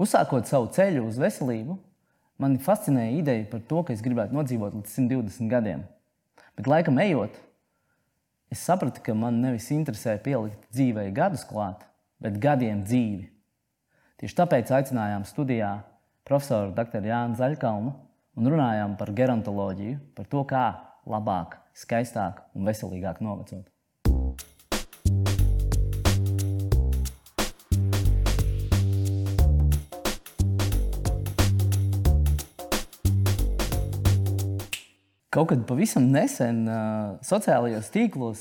Uzsākot 0.00 0.48
savu 0.48 0.70
ceļu 0.72 1.04
uz 1.10 1.18
veselību, 1.20 1.74
man 2.40 2.56
fascinēja 2.64 3.18
ideja 3.18 3.46
par 3.50 3.60
to, 3.68 3.82
ka 3.84 3.92
es 3.92 4.00
gribētu 4.04 4.32
nodzīvot 4.32 4.78
līdz 4.78 4.94
120 4.96 5.50
gadiem. 5.52 5.82
Bet 6.56 6.70
laikam 6.70 7.00
ejot, 7.02 7.36
es 8.52 8.62
sapratu, 8.64 9.02
ka 9.04 9.12
man 9.16 9.42
nevis 9.42 9.68
interesē 9.74 10.16
pielikt 10.24 10.64
dzīvei 10.72 11.10
gadus 11.16 11.44
klāt, 11.48 11.84
bet 12.20 12.40
gadiem 12.40 12.80
dzīvi. 12.86 13.28
Tieši 14.20 14.36
tāpēc 14.40 14.72
aicinājām 14.76 15.22
studijā 15.28 15.74
profesoru 16.28 16.72
Dr. 16.76 17.04
Jānu 17.04 17.36
Zaļkalnu 17.38 17.92
un 18.40 18.50
runājām 18.54 18.96
par 19.00 19.12
gerontoloģiju, 19.16 20.00
par 20.16 20.28
to, 20.32 20.42
kā 20.48 20.64
labāk, 21.08 21.58
skaistāk 21.76 22.42
un 22.56 22.68
veselīgāk 22.68 23.20
novecot. 23.24 23.69
Kaut 35.30 35.52
kad 35.52 35.60
pavisam 35.62 36.08
nesen 36.10 36.64
uh, 36.66 37.12
sociālajos 37.22 37.86
tīklos 37.94 38.40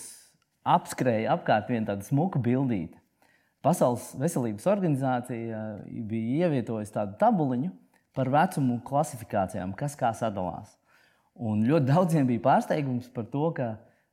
apskrēja 0.65 1.35
apkārt 1.35 1.67
viena 1.69 1.91
tāda 1.91 2.07
smuka 2.07 2.39
bildīte. 2.41 2.97
Pasaules 3.61 4.07
veselības 4.17 4.65
organizācija 4.71 5.59
uh, 5.59 5.83
bija 6.09 6.47
ievietojusi 6.47 6.95
tādu 6.95 7.13
tabuliņu 7.21 7.69
par 8.17 8.31
vecumu 8.33 8.79
klasifikācijām, 8.87 9.75
kas 9.77 9.93
kā 9.99 10.09
sadalās. 10.17 10.71
Un 11.37 11.61
ļoti 11.67 11.91
daudziem 11.91 12.25
bija 12.31 12.41
pārsteigums 12.47 13.11
par 13.13 13.27
to, 13.29 13.43
ka 13.53 13.67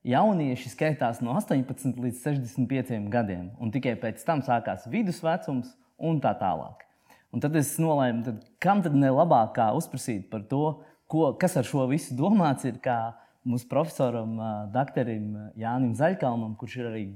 jaunieši 0.04 0.74
skaitās 0.74 1.22
no 1.24 1.32
18 1.40 1.96
līdz 1.96 2.20
65 2.26 3.08
gadiem, 3.08 3.54
un 3.56 3.72
tikai 3.72 3.94
pēc 4.02 4.20
tam 4.26 4.44
sākās 4.44 4.84
vidusvecums 4.92 5.72
un 5.96 6.20
tā 6.20 6.34
tālāk. 6.36 6.84
Un 7.32 7.40
tad 7.40 7.56
es 7.56 7.72
nolēmu, 7.80 8.20
tad, 8.28 8.44
kam 8.60 8.84
tad 8.84 8.94
ne 9.00 9.08
labāk 9.10 9.56
kā 9.56 9.70
uzprasīt 9.80 10.28
par 10.28 10.44
to, 10.52 10.76
ko, 11.10 11.30
kas 11.40 11.56
ar 11.60 11.68
šo 11.68 11.86
visu 11.90 12.16
domāts, 12.18 12.66
ir 12.68 12.80
kā 12.82 13.14
mūsu 13.46 13.68
profesoram, 13.70 14.36
doktoram 14.74 15.52
Jānim 15.58 15.94
Zaļkalnam, 15.98 16.56
kurš 16.58 16.76
ir 16.80 16.90
arī 16.90 17.06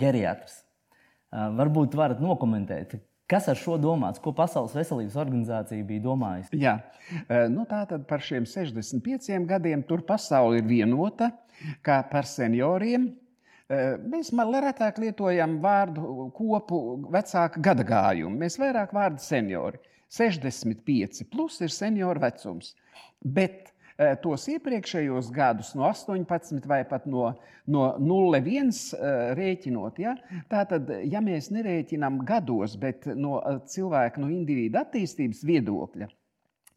geriatrs. 0.00 0.62
Varbūt 1.30 1.94
varat 1.94 2.22
nokomentēt, 2.22 2.96
Kas 3.30 3.46
ar 3.46 3.58
šo 3.58 3.76
domāts? 3.78 4.18
Ko 4.18 4.32
Pasaules 4.34 4.72
veselības 4.74 5.14
organizācija 5.22 5.86
bija 5.86 6.02
domājusi? 6.02 6.58
Jā, 6.58 6.80
nu, 7.52 7.62
tā 7.70 7.84
tad 7.86 8.02
par 8.08 8.24
šiem 8.26 8.46
65 8.48 9.46
gadiem 9.46 9.84
tur 9.86 10.02
pasaule 10.06 10.58
ir 10.58 10.66
vienota, 10.66 11.30
kā 11.86 12.00
par 12.10 12.26
senioriem. 12.26 13.06
Mēs 14.10 14.32
retāk 14.34 14.98
lietojam 14.98 15.60
vārdu 15.62 16.26
kopu 16.34 16.80
vecāka 17.14 17.62
gada 17.62 17.86
gājumu. 17.86 18.34
Mēs 18.40 18.58
vairāk 18.58 18.90
vārdu 18.96 19.22
seniori. 19.22 19.78
65 20.10 21.24
plus 21.30 21.60
ir 21.62 21.72
senioru 21.72 22.22
vecums. 22.22 22.74
Bet 23.22 23.70
e, 23.96 24.12
tos 24.22 24.46
iepriekšējos 24.50 25.30
gadus, 25.34 25.72
no 25.78 25.86
18 25.88 26.66
vai 26.70 26.82
pat 26.88 27.06
no, 27.10 27.30
no 27.70 27.86
0,1 28.02 28.72
e, 28.96 29.12
rēķinot, 29.38 30.00
ja, 30.02 30.16
tātad, 30.52 30.90
ja 31.06 31.22
mēs 31.24 31.52
nerēķinām 31.54 32.22
gados, 32.28 32.76
bet 32.80 33.06
no 33.14 33.38
e, 33.40 33.58
cilvēka, 33.70 34.22
no 34.22 34.32
indivīda 34.32 34.84
attīstības 34.86 35.44
viedokļa, 35.46 36.10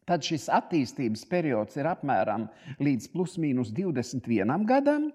tad 0.08 0.24
šis 0.24 0.48
attīstības 0.52 1.24
periods 1.30 1.76
ir 1.80 1.88
apmēram 1.88 2.48
līdz 2.82 3.10
plus 3.12 3.36
mīnus 3.40 3.72
21 3.74 4.66
gadam. 4.68 5.10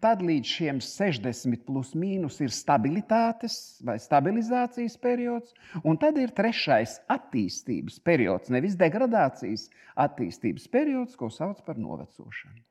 Tad 0.00 0.20
līdz 0.22 0.46
šiem 0.46 0.78
60 0.84 1.64
plus 1.66 1.90
mīnus 1.98 2.38
ir 2.44 2.52
stabilitātes 2.54 3.82
vai 3.84 3.96
stabilizācijas 3.98 4.94
periods, 5.02 5.50
un 5.82 5.98
tad 5.98 6.20
ir 6.22 6.30
trešais 6.36 7.00
attīstības 7.10 7.98
periods, 8.06 8.52
nevis 8.54 8.78
degradācijas 8.78 9.66
attīstības 10.06 10.70
periods, 10.70 11.18
ko 11.18 11.26
sauc 11.26 11.58
par 11.66 11.80
novecošanu. 11.82 12.62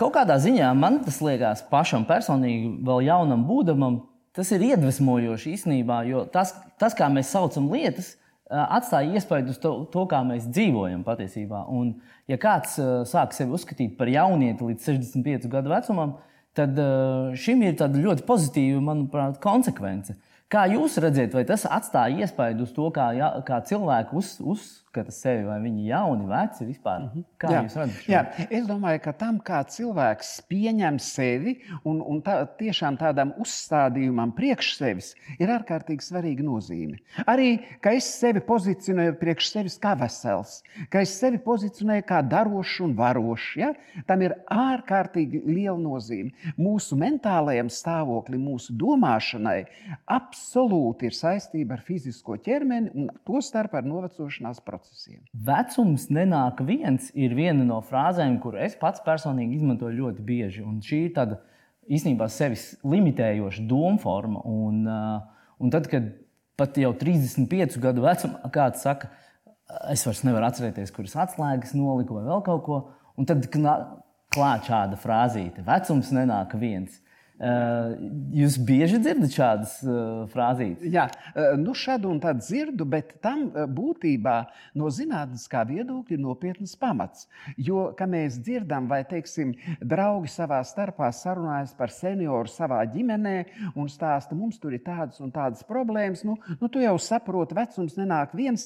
Kaut 0.00 0.16
kādā 0.16 0.38
ziņā 0.40 0.72
man 0.74 1.02
tas 1.04 1.20
liekas 1.22 1.62
pašam 1.68 2.08
personīgi, 2.08 2.72
vēl 2.88 3.04
jaunam 3.10 3.44
būdamam, 3.46 4.00
tas 4.36 4.50
ir 4.56 4.64
iedvesmojoši 4.72 5.52
īstenībā, 5.52 6.00
jo 6.08 6.24
tas, 6.32 6.56
tas 6.80 6.96
kā 6.96 7.12
mēs 7.12 7.30
saucam 7.36 7.68
lietas, 7.76 8.14
atstāja 8.50 9.16
iespaidu 9.18 9.50
uz 9.54 9.58
to, 9.62 9.72
to, 9.92 10.04
kā 10.10 10.20
mēs 10.26 10.46
dzīvojam 10.50 11.02
patiesībā. 11.06 11.64
Un, 11.72 11.96
ja 12.30 12.38
kāds 12.40 12.78
sāk 13.10 13.34
sevi 13.34 13.56
uzskatīt 13.56 13.96
par 13.98 14.10
jaunieti 14.10 14.68
līdz 14.70 14.90
65 14.92 15.50
gadu 15.52 15.72
vecumam, 15.72 16.16
tad 16.56 16.78
šim 17.36 17.64
ir 17.66 17.76
ļoti 17.76 18.24
pozitīva, 18.28 18.80
manuprāt, 18.92 19.40
konsekvence. 19.42 20.16
Kā 20.52 20.68
jūs 20.70 20.94
redzat, 21.02 21.32
vai 21.34 21.42
tas 21.46 21.64
atstāja 21.66 22.22
iespaidu 22.22 22.68
uz 22.68 22.74
to, 22.74 22.86
kā, 22.94 23.08
kā 23.46 23.58
cilvēki 23.66 24.14
uz, 24.14 24.36
uzskata 24.96 25.12
sevi, 25.12 25.44
vai 25.44 25.58
viņi 25.60 25.82
ir 25.84 25.90
jauni, 25.90 26.26
veci 26.26 26.64
vispār? 26.64 27.00
Mm 27.00 27.08
-hmm. 27.12 27.24
Kā 27.38 27.48
jā. 27.50 27.62
jūs 27.62 27.76
redzat? 27.76 28.08
Jā, 28.08 28.20
es 28.50 28.66
domāju, 28.66 29.00
ka 29.02 29.12
tam, 29.12 29.40
kā 29.40 29.62
cilvēks 29.64 30.42
pieņem 30.48 30.98
sevi 30.98 31.60
un, 31.84 32.00
un 32.00 32.22
tā, 32.22 32.46
tiešām 32.58 32.96
tādam 32.96 33.32
uzstādījumam 33.38 34.32
priekš 34.32 34.76
sevis, 34.76 35.14
ir 35.38 35.48
ārkārtīgi 35.48 36.00
svarīga 36.00 36.42
nozīme. 36.42 36.98
Arī, 37.26 37.60
ka 37.80 37.92
es 37.92 38.04
sevi 38.04 38.40
pozicionēju 38.40 39.18
priekš 39.20 39.50
sevis 39.52 39.78
kā 39.78 39.94
vesels, 39.98 40.62
ka 40.90 41.00
es 41.00 41.10
sevi 41.20 41.38
pozicionēju 41.38 42.02
kā 42.06 42.22
darošs 42.22 42.80
un 42.80 42.94
varošs, 42.96 43.56
ja? 43.56 43.74
tam 44.06 44.22
ir 44.22 44.34
ārkārtīgi 44.48 45.42
liela 45.44 45.78
nozīme. 45.78 46.30
Mūsu 46.56 46.96
mentālajam 46.96 47.68
stāvoklim, 47.68 48.40
mūsu 48.40 48.72
domāšanai, 48.72 49.66
absolūti 50.06 51.06
ir 51.06 51.12
saistība 51.12 51.74
ar 51.74 51.80
fizisko 51.80 52.36
ķermeni 52.36 52.90
un 52.94 53.10
to 53.24 53.40
starp 53.40 53.74
ar 53.74 53.84
novecošanās 53.84 54.60
procesiem. 54.86 55.22
Vecums 55.32 56.08
nenāk 56.10 56.62
viens 56.66 57.10
ir 57.14 57.34
viena 57.34 57.64
no 57.64 57.80
frāzēm, 57.84 58.38
kur 58.40 58.56
es 58.58 58.76
pats 58.78 59.02
personīgi 59.04 59.58
izmantoju 59.58 59.96
ļoti 60.00 60.24
bieži. 60.26 60.64
Un 60.64 60.80
šī 60.84 61.06
ir 61.06 61.14
tāda 61.16 61.40
īstenībā 61.88 62.28
sevis 62.32 62.74
limitējoša 62.84 63.66
domu 63.68 63.98
forma. 64.02 64.42
Un, 64.44 64.86
uh, 64.86 65.20
un 65.58 65.70
tad, 65.70 65.88
kad 65.90 66.08
pat 66.56 66.76
jau 66.80 66.92
35 66.96 67.78
gadu 67.82 68.04
vecumā 68.06 68.50
kāds 68.52 68.82
saka, 68.82 69.10
es 69.90 70.04
vairs 70.06 70.22
nevaru 70.24 70.48
atcerēties, 70.48 70.94
kuras 70.94 71.16
atslēgas 71.26 71.74
noliku 71.76 72.16
vai 72.16 72.26
vēl 72.28 72.44
kaut 72.46 72.62
ko, 72.66 72.78
un 73.18 73.28
tad 73.28 73.48
klāt 73.52 74.68
šāda 74.68 74.98
frāzīte: 75.00 75.64
vecums 75.66 76.12
nenāk 76.14 76.56
viens. 76.60 77.02
Eh, 77.36 77.88
jūs 78.32 78.54
bieži 78.64 78.96
dzirdat 79.04 79.34
šādas 79.34 79.72
uh, 79.84 80.22
frāzītes? 80.32 80.86
Jā, 80.88 81.02
eh, 81.34 81.50
nu 81.60 81.74
šādu 81.76 82.08
un 82.08 82.20
tādu 82.22 82.40
dzirdu, 82.40 82.86
bet 82.88 83.10
tam 83.20 83.50
būtībā 83.76 84.36
no 84.80 84.88
zinātniskā 84.88 85.66
viedokļa 85.68 86.16
ir 86.16 86.22
nopietns 86.22 86.72
pamats. 86.80 87.26
Jo, 87.60 87.90
kā 87.98 88.08
mēs 88.08 88.38
dzirdam, 88.40 88.88
vai 88.88 89.02
teiksim, 89.04 89.52
draugi 89.84 90.32
savā 90.32 90.62
starpā 90.64 91.10
sarunājas 91.12 91.76
par 91.76 91.92
senioru 91.92 92.48
savā 92.48 92.80
ģimenē 92.88 93.36
un 93.76 93.92
stāsta, 93.92 94.32
mums 94.32 94.56
tur 94.62 94.72
ir 94.72 94.86
tādas 94.86 95.20
un 95.20 95.34
tādas 95.34 95.60
problēmas, 95.68 96.24
nu, 96.24 96.38
nu 96.56 96.72
tu 96.72 96.80
jau 96.80 96.96
saproti, 96.96 97.58
vecums 97.58 98.00
nenāk 98.00 98.32
viens 98.32 98.64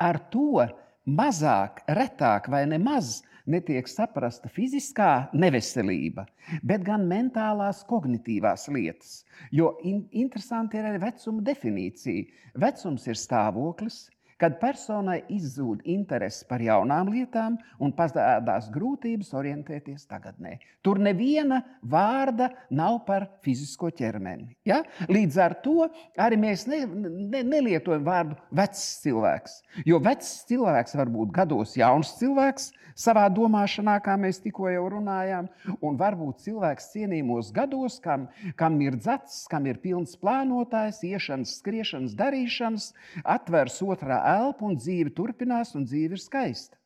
ar 0.00 0.22
to 0.32 0.64
mazāk, 1.04 1.84
retāk 1.84 2.48
vai 2.48 2.64
nemaz 2.64 3.20
netiek 3.46 3.88
saprasta 3.88 4.50
fiziskā 4.52 5.28
neveselība, 5.34 6.26
bet 6.66 6.84
gan 6.86 7.06
mentālās, 7.08 7.84
kognitīvās 7.88 8.66
lietas. 8.74 9.22
Jo 9.54 9.76
in 9.86 10.04
interesanti 10.10 10.80
ir 10.80 10.90
arī 10.90 11.02
vecuma 11.06 11.44
definīcija. 11.46 12.26
Vecums 12.60 13.06
ir 13.06 13.18
stāvoklis, 13.20 14.06
kad 14.40 14.58
personai 14.60 15.22
izzūd 15.32 15.84
interese 15.88 16.44
par 16.48 16.62
jaunām 16.64 17.10
lietām 17.12 17.56
un 17.82 17.92
parādās 17.96 18.68
grūtības 18.72 19.32
orientēties 19.36 20.06
tagadnē. 20.10 20.56
Tur 20.84 21.00
neviena 21.02 21.62
vārda 21.82 22.50
nav 22.70 23.02
par 23.08 23.28
fizisko 23.44 23.90
ķermeni. 23.96 24.50
Ja? 24.68 24.82
Līdz 25.08 25.40
ar 25.42 25.56
to 25.64 25.88
arī 26.20 26.40
mēs 26.40 26.66
ne, 26.70 26.84
ne, 26.86 27.42
nelietojam 27.46 28.04
vārdu 28.06 28.36
vecs 28.54 28.84
cilvēks. 29.04 29.60
Jo 29.88 30.00
vecs 30.04 30.32
cilvēks 30.50 30.96
var 31.00 31.12
būt 31.12 31.32
gados 31.36 31.76
jauns 31.78 32.16
cilvēks 32.20 32.72
savā 32.96 33.26
domāšanā, 33.32 33.98
kā 34.00 34.16
mēs 34.20 34.40
tikko 34.40 34.70
jau 34.72 34.86
runājām, 34.94 35.50
un 35.84 35.98
varbūt 36.00 36.40
cilvēks 36.46 36.88
cienījumos 36.94 37.52
gados, 37.56 37.98
kam, 38.02 38.26
kam 38.56 38.78
ir 38.80 38.96
dzats, 38.96 39.44
kam 39.52 39.68
ir 39.68 39.80
pilns 39.82 40.16
plānotājs, 40.20 41.02
iešanas, 41.04 41.58
skriešanas, 41.60 42.16
darīšanas, 42.16 42.88
atvers 43.36 43.78
otrā 43.84 44.22
elpu 44.26 44.70
un 44.70 44.78
dzīve 44.78 45.12
turpinās, 45.16 45.74
un 45.78 45.86
dzīve 45.86 46.16
ir 46.16 46.22
skaista. 46.22 46.78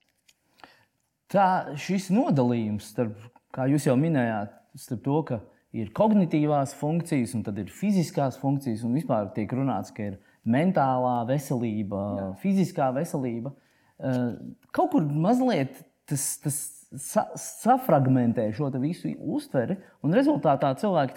Tā 1.31 1.77
šis 1.79 2.09
nodalījums, 2.13 2.91
starp, 2.91 3.19
kā 3.55 3.69
jūs 3.71 3.87
jau 3.87 3.95
minējāt, 3.99 4.57
starp 4.79 5.05
to, 5.05 5.21
ka 5.29 5.39
ir 5.77 5.93
kognitīvās 5.95 6.75
funkcijas, 6.79 7.37
un 7.39 7.45
tad 7.47 7.61
ir 7.63 7.71
fiziskās 7.71 8.39
funkcijas, 8.41 8.83
un 8.87 8.97
vispār 8.99 9.31
tiek 9.37 9.53
runāts, 9.55 9.95
ka 9.95 10.11
ir 10.11 10.19
mentālā 10.43 11.21
veselība, 11.29 12.03
Jā. 12.19 12.27
fiziskā 12.43 12.91
veselība. 12.97 13.55
Eh, 14.01 14.21
kaut 14.75 14.95
kur 14.95 15.07
mazliet 15.07 15.85
tas, 16.09 16.27
tas 16.43 16.59
sa 16.99 17.29
safragmentē 17.39 18.49
šo 18.55 18.71
visu 18.83 19.13
uztveri, 19.15 19.77
un 20.03 20.15
rezultātā 20.17 20.73
cilvēki 20.75 21.15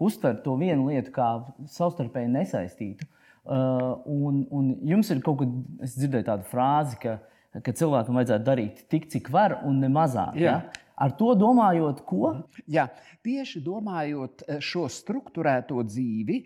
uztver 0.00 0.42
to 0.44 0.56
vienu 0.60 0.90
lietu 0.90 1.12
kā 1.14 1.28
savstarpēji 1.72 2.32
nesaistītu. 2.34 3.08
Uh, 3.46 4.02
un, 4.10 4.40
un 4.50 4.70
jums 4.90 5.10
ir 5.14 5.20
kaut 5.22 5.38
kas, 5.38 5.50
es 5.86 5.92
dzirdēju 6.00 6.26
tādu 6.26 6.48
frāzi, 6.50 6.98
ka, 6.98 7.18
ka 7.62 7.74
cilvēkam 7.78 8.18
vajadzētu 8.18 8.46
darīt 8.46 8.80
tik, 8.90 9.06
cik 9.12 9.30
var, 9.30 9.60
un 9.68 9.78
ne 9.84 9.90
mazāk. 9.92 10.34
Ja? 10.40 10.56
Ar 10.96 11.12
to 11.18 11.34
domājot, 11.36 12.00
ko? 12.08 12.32
Jā, 12.72 12.88
tieši 13.26 13.60
domājot 13.64 14.46
eh, 14.46 14.60
šo 14.64 14.86
struktūrēto 14.90 15.82
dzīvi, 15.84 16.40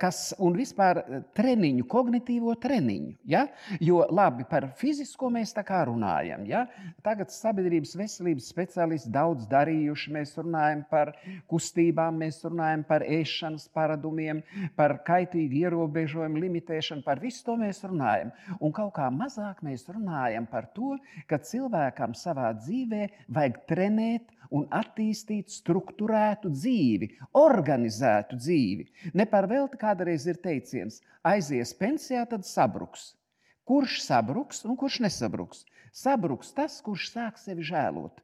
kas 0.00 0.32
un 0.42 0.56
vispār 0.56 1.00
eh, 1.02 1.22
treniņu, 1.36 1.86
kognitīvo 1.90 2.54
treniņu. 2.62 3.14
Ja? 3.28 3.46
Jo 3.82 4.02
labi 4.10 4.46
par 4.48 4.68
fizisko 4.78 5.30
mēs 5.32 5.54
tā 5.56 5.64
kā 5.66 5.82
runājam. 5.88 6.44
Ja? 6.48 6.64
Tagad 7.04 7.32
sabiedrības 7.34 7.94
veselības 7.98 8.50
speciālisti 8.52 9.12
daudz 9.14 9.48
darījuši. 9.50 10.12
Mēs 10.16 10.34
runājam 10.38 10.84
par 10.90 11.14
kustībām, 11.50 12.20
mēs 12.22 12.42
runājam 12.46 12.84
par 12.88 13.06
ēšanas 13.06 13.68
paradumiem, 13.74 14.42
par 14.78 14.98
kaitīgu 15.06 15.62
ierobežojumu, 15.64 16.42
limitēšanu. 16.46 17.04
Par 17.06 17.22
visu 17.22 17.44
to 17.46 17.56
mēs 17.60 17.82
runājam. 17.86 18.32
Un 18.60 18.74
kaut 18.76 18.94
kā 18.98 19.08
mazāk 19.12 19.62
mēs 19.66 19.86
runājam 19.90 20.46
par 20.50 20.68
to, 20.76 20.96
ka 21.30 21.40
cilvēkam 21.42 22.16
savā 22.18 22.52
dzīvē 22.60 23.08
vajag 23.32 23.60
trenēt 23.70 24.30
un 24.52 24.66
attīstīt 24.80 25.52
struktūrētu 25.52 26.52
dzīvi, 26.52 27.08
organizētu 27.40 28.38
dzīvi. 28.38 28.88
Ne 29.18 29.26
par 29.28 29.48
velti 29.50 29.80
kādreiz 29.80 30.28
ir 30.28 30.40
teiciens, 30.44 31.00
aizies 31.24 31.72
pensijā, 31.78 32.24
tad 32.28 32.46
sabruks. 32.48 33.12
Kurš 33.68 34.00
sabruks 34.04 34.64
un 34.66 34.76
kurš 34.76 35.00
nesabruks? 35.06 35.64
Sabruks 35.94 36.52
tas, 36.56 36.80
kurš 36.84 37.10
sāk 37.14 37.40
sevi 37.40 37.64
žēlot. 37.68 38.20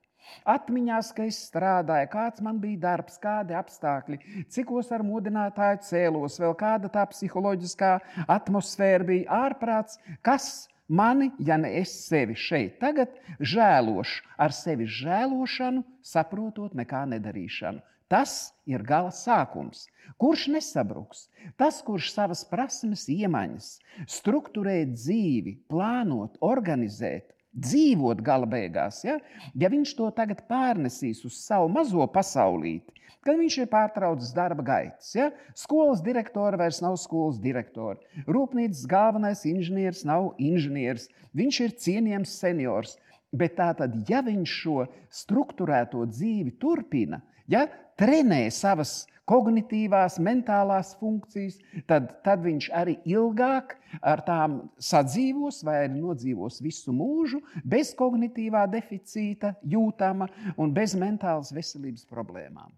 Atmiņās, 0.48 1.10
ka 1.16 1.24
es 1.28 1.38
strādāju, 1.48 2.08
kāds 2.12 2.42
man 2.44 2.58
bija 2.60 2.80
darbs, 2.82 3.16
kādi 3.22 3.56
apstākļi, 3.56 4.18
cikos 4.52 4.90
ar 4.92 5.04
modinātāju 5.06 5.80
cēlos, 5.88 6.36
vēl 6.42 6.56
kāda 6.58 6.90
tā 6.92 7.04
psiholoģiskā 7.12 7.92
atmosfēra 8.36 9.08
bija 9.08 9.38
ārprāts, 9.46 9.96
kas 10.26 10.68
Mani, 10.88 11.30
ja 11.38 11.58
ne 11.60 11.68
es 11.80 11.90
sevi 12.06 12.32
šeit 12.32 12.78
tagad 12.80 13.12
žēlošu, 13.44 14.22
ar 14.40 14.54
sevi 14.56 14.86
žēlošanu, 14.88 15.84
saprotot 16.00 16.72
nekā 16.78 17.04
nedarīšanu. 17.12 17.84
Tas 18.08 18.54
ir 18.64 18.80
gala 18.88 19.12
sākums. 19.12 19.84
Kurš 20.16 20.46
nesabruks? 20.54 21.26
Tas, 21.60 21.82
kurš 21.84 22.08
savas 22.14 22.40
prasmes, 22.48 23.04
iemaņas, 23.12 23.66
struktūrēt 24.08 24.94
dzīvi, 24.96 25.58
plānot, 25.68 26.40
organizēt, 26.40 27.34
dzīvot 27.56 28.20
gala 28.24 28.46
beigās, 28.48 29.02
ja, 29.06 29.18
ja 29.54 29.70
viņš 29.72 29.94
to 29.98 30.10
tagad 30.14 30.44
pārnesīs 30.50 31.24
uz 31.26 31.38
savu 31.40 31.70
mazo 31.72 32.04
pasaulīti, 32.12 32.92
kad 33.24 33.38
viņš 33.40 33.58
ir 33.62 33.70
pārtraucis 33.72 34.34
darba 34.36 34.64
gaitas. 34.64 35.10
Ja? 35.16 35.30
Skolas 35.58 36.02
direktora 36.04 36.60
vairs 36.60 36.80
nav 36.84 36.96
skolas 37.00 37.40
direktora. 37.42 37.98
Rūpnīcas 38.28 38.86
galvenais 38.88 39.44
inženieris 39.48 40.04
nav 40.08 40.32
inženieris. 40.38 41.08
Viņš 41.36 41.60
ir 41.66 41.76
cienījams 41.84 42.38
seniors. 42.40 42.96
Bet 43.36 43.58
tā 43.58 43.74
tad, 43.76 43.92
ja 44.08 44.22
viņš 44.24 44.52
šo 44.62 44.86
struktūrēto 45.12 46.06
dzīvi 46.08 46.54
turpina, 46.62 47.18
ja 47.44 47.66
trenē 47.98 48.46
savas 48.54 49.02
kognitīvās, 49.28 50.16
mentālās 50.24 50.94
funkcijas, 51.00 51.58
tad, 51.90 52.10
tad 52.24 52.42
viņš 52.44 52.70
arī 52.76 52.96
ilgāk 53.08 53.74
ar 54.00 54.22
tām 54.26 54.60
sadzīvos 54.82 55.60
vai 55.66 55.82
arī 55.84 55.98
nodzīvos 56.00 56.62
visu 56.64 56.94
mūžu 56.96 57.42
bez 57.64 57.92
kognitīvā 57.98 58.64
deficīta, 58.72 59.54
jūtama 59.68 60.30
un 60.56 60.72
bez 60.76 60.96
mentālas 60.98 61.52
veselības 61.54 62.06
problēmām. 62.08 62.72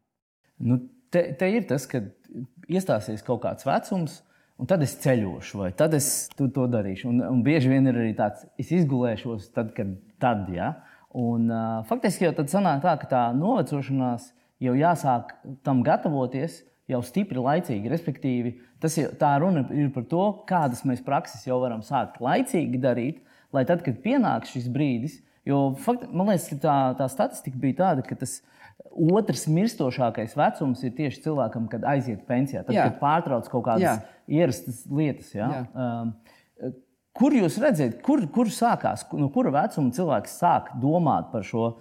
Nu, 0.60 0.80
te, 1.12 1.30
te 1.38 1.52
ir 1.54 1.68
tas, 1.70 1.86
ka 1.88 2.02
iestāsies 2.70 3.22
kaut 3.26 3.44
kāds 3.46 3.66
vecums, 3.68 4.20
un 4.60 4.68
tad 4.68 4.82
es 4.84 4.96
ceļošu, 5.00 5.62
vai 5.62 5.70
tad 5.76 5.94
es 5.96 6.28
to, 6.36 6.50
darīšu. 6.50 7.08
Un, 7.12 7.22
un 7.30 7.46
bieži 7.46 7.70
vien 7.72 7.86
ir 7.88 7.96
arī 7.96 8.12
tāds, 8.18 8.44
es 8.60 8.74
izgulēšos 8.74 9.52
tad, 9.54 9.72
kad 9.76 9.94
tad. 10.20 10.50
Ja? 10.52 10.74
Un, 11.16 11.48
uh, 11.48 11.80
faktiski 11.88 12.26
jau 12.26 12.34
tad 12.36 12.52
sanāk 12.52 12.82
tā, 12.84 12.98
ka 13.00 13.08
tā 13.10 13.22
novecošanās 13.38 14.28
jau 14.60 14.74
jāsāk 14.76 15.32
tam 15.66 15.84
gatavoties 15.86 16.60
jau 16.90 17.00
stipri 17.06 17.40
laicīgi. 17.40 17.90
Respektīvi, 17.92 18.54
tas 18.82 18.96
ir, 19.00 19.14
tā 19.20 19.32
runa 19.42 19.64
ir 19.74 19.90
par 19.94 20.06
to, 20.10 20.26
kādas 20.48 20.84
mēs 20.88 21.02
prakses 21.06 21.46
jau 21.46 21.60
varam 21.62 21.84
sākt 21.86 22.20
laicīgi 22.22 22.80
darīt, 22.82 23.20
lai 23.54 23.64
tad, 23.68 23.84
kad 23.86 24.00
pienāks 24.04 24.54
šis 24.54 24.68
brīdis, 24.72 25.20
jo 25.48 25.70
fakt, 25.80 26.08
man 26.12 26.32
liekas, 26.32 26.50
tā, 26.62 26.78
tā 26.98 27.08
statistika 27.10 27.60
bija 27.60 27.82
tāda, 27.84 28.06
ka 28.06 28.18
tas 28.18 28.40
Otrs 28.90 29.44
mirstošākais 29.46 30.32
vecums 30.38 30.80
ir 30.86 30.94
tieši 30.96 31.20
cilvēkam, 31.26 31.66
kad 31.70 31.84
aiziet 31.86 32.24
pensijā, 32.26 32.62
tad, 32.64 32.74
Jā. 32.74 32.88
kad 32.88 32.96
pārtrauc 33.02 33.46
kaut 33.52 33.66
kādas 33.68 33.84
Jā. 33.84 33.92
ierastas 34.40 34.80
lietas. 34.88 35.28
Ja? 35.36 35.50
Jā. 35.52 35.60
Um, 35.76 36.72
kur 37.16 37.36
jūs 37.36 37.58
redzat, 37.62 38.00
kur, 38.06 38.24
kur 38.32 38.50
sākās, 38.50 39.04
no 39.12 39.28
kura 39.34 39.52
vecuma 39.54 39.94
cilvēks 39.94 40.38
sāk 40.40 40.72
domāt 40.82 41.30
par 41.34 41.46
šo? 41.46 41.74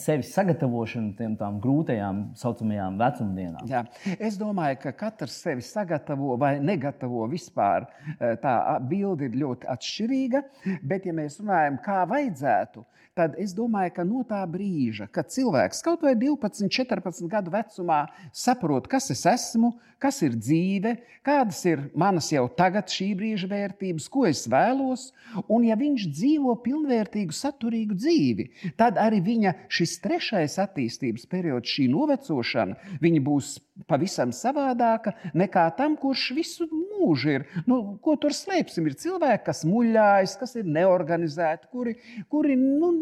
Sevis 0.00 0.32
sagatavošanu 0.36 1.14
tiem 1.16 1.36
tām 1.40 1.56
grūtajām, 1.62 2.18
saucamajām 2.36 2.98
vecumdienām. 3.00 3.68
Jā. 3.70 3.84
Es 4.18 4.36
domāju, 4.40 4.80
ka 4.82 4.92
katrs 5.04 5.38
sevi 5.40 5.64
sagatavo 5.64 6.36
vai 6.40 6.58
negatavo 6.60 7.24
vispār. 7.32 7.86
Tā 8.18 8.54
bilde 8.84 9.30
ir 9.30 9.38
ļoti 9.40 9.70
atšķirīga, 9.72 10.42
bet, 10.84 11.08
ja 11.08 11.16
mēs 11.16 11.40
runājam, 11.40 11.78
kā 11.84 12.02
vajadzētu, 12.10 12.84
tad 13.14 13.36
es 13.38 13.52
domāju, 13.54 13.92
ka 13.94 14.04
no 14.06 14.24
tā 14.26 14.40
brīža, 14.50 15.06
kad 15.14 15.30
cilvēks 15.30 15.84
kaut 15.86 16.02
vai 16.02 16.16
12, 16.18 16.66
14 16.66 17.28
gadu 17.30 17.52
vecumā 17.54 18.00
saprot, 18.34 18.88
kas 18.90 19.06
es 19.14 19.22
esmu, 19.30 19.70
kas 20.02 20.18
ir 20.26 20.34
dzīve, 20.34 20.96
kādas 21.24 21.60
ir 21.70 21.84
manas 21.96 22.26
jau 22.32 22.44
tagad 22.58 22.90
šī 22.90 23.12
brīža 23.20 23.48
vērtības, 23.52 24.08
ko 24.10 24.26
es 24.28 24.42
vēlos, 24.50 25.06
un 25.46 25.64
ja 25.68 25.78
viņš 25.78 26.08
dzīvo 26.10 26.56
pilnvērtīgu, 26.64 27.36
saturīgu 27.38 27.96
dzīvi, 28.02 28.48
tad 28.80 28.98
arī 29.00 29.22
viņa 29.24 29.54
šis 29.72 29.94
trešais 30.04 30.58
attīstības 30.66 31.28
periods, 31.30 31.70
šī 31.70 31.86
novecošana, 31.94 32.98
būs 33.24 33.54
pavisam 33.88 34.34
savādāka 34.34 35.14
nekā 35.38 35.68
tam, 35.78 35.94
kurš 35.96 36.32
visu 36.36 36.66
mūžu 37.04 37.36
ir. 37.36 37.46
Nu, 37.68 37.96
ko 38.02 38.16
tur 38.20 38.34
slēpsim? 38.34 38.88
Ir 38.88 38.98
cilvēki, 39.00 39.44
kas 39.46 39.64
muļājas, 39.68 40.36
kas 40.40 40.56
ir 40.60 40.68
neorganizēti, 40.68 41.70
kuri, 41.72 41.96
kuri 42.32 42.56
nu, 42.58 42.92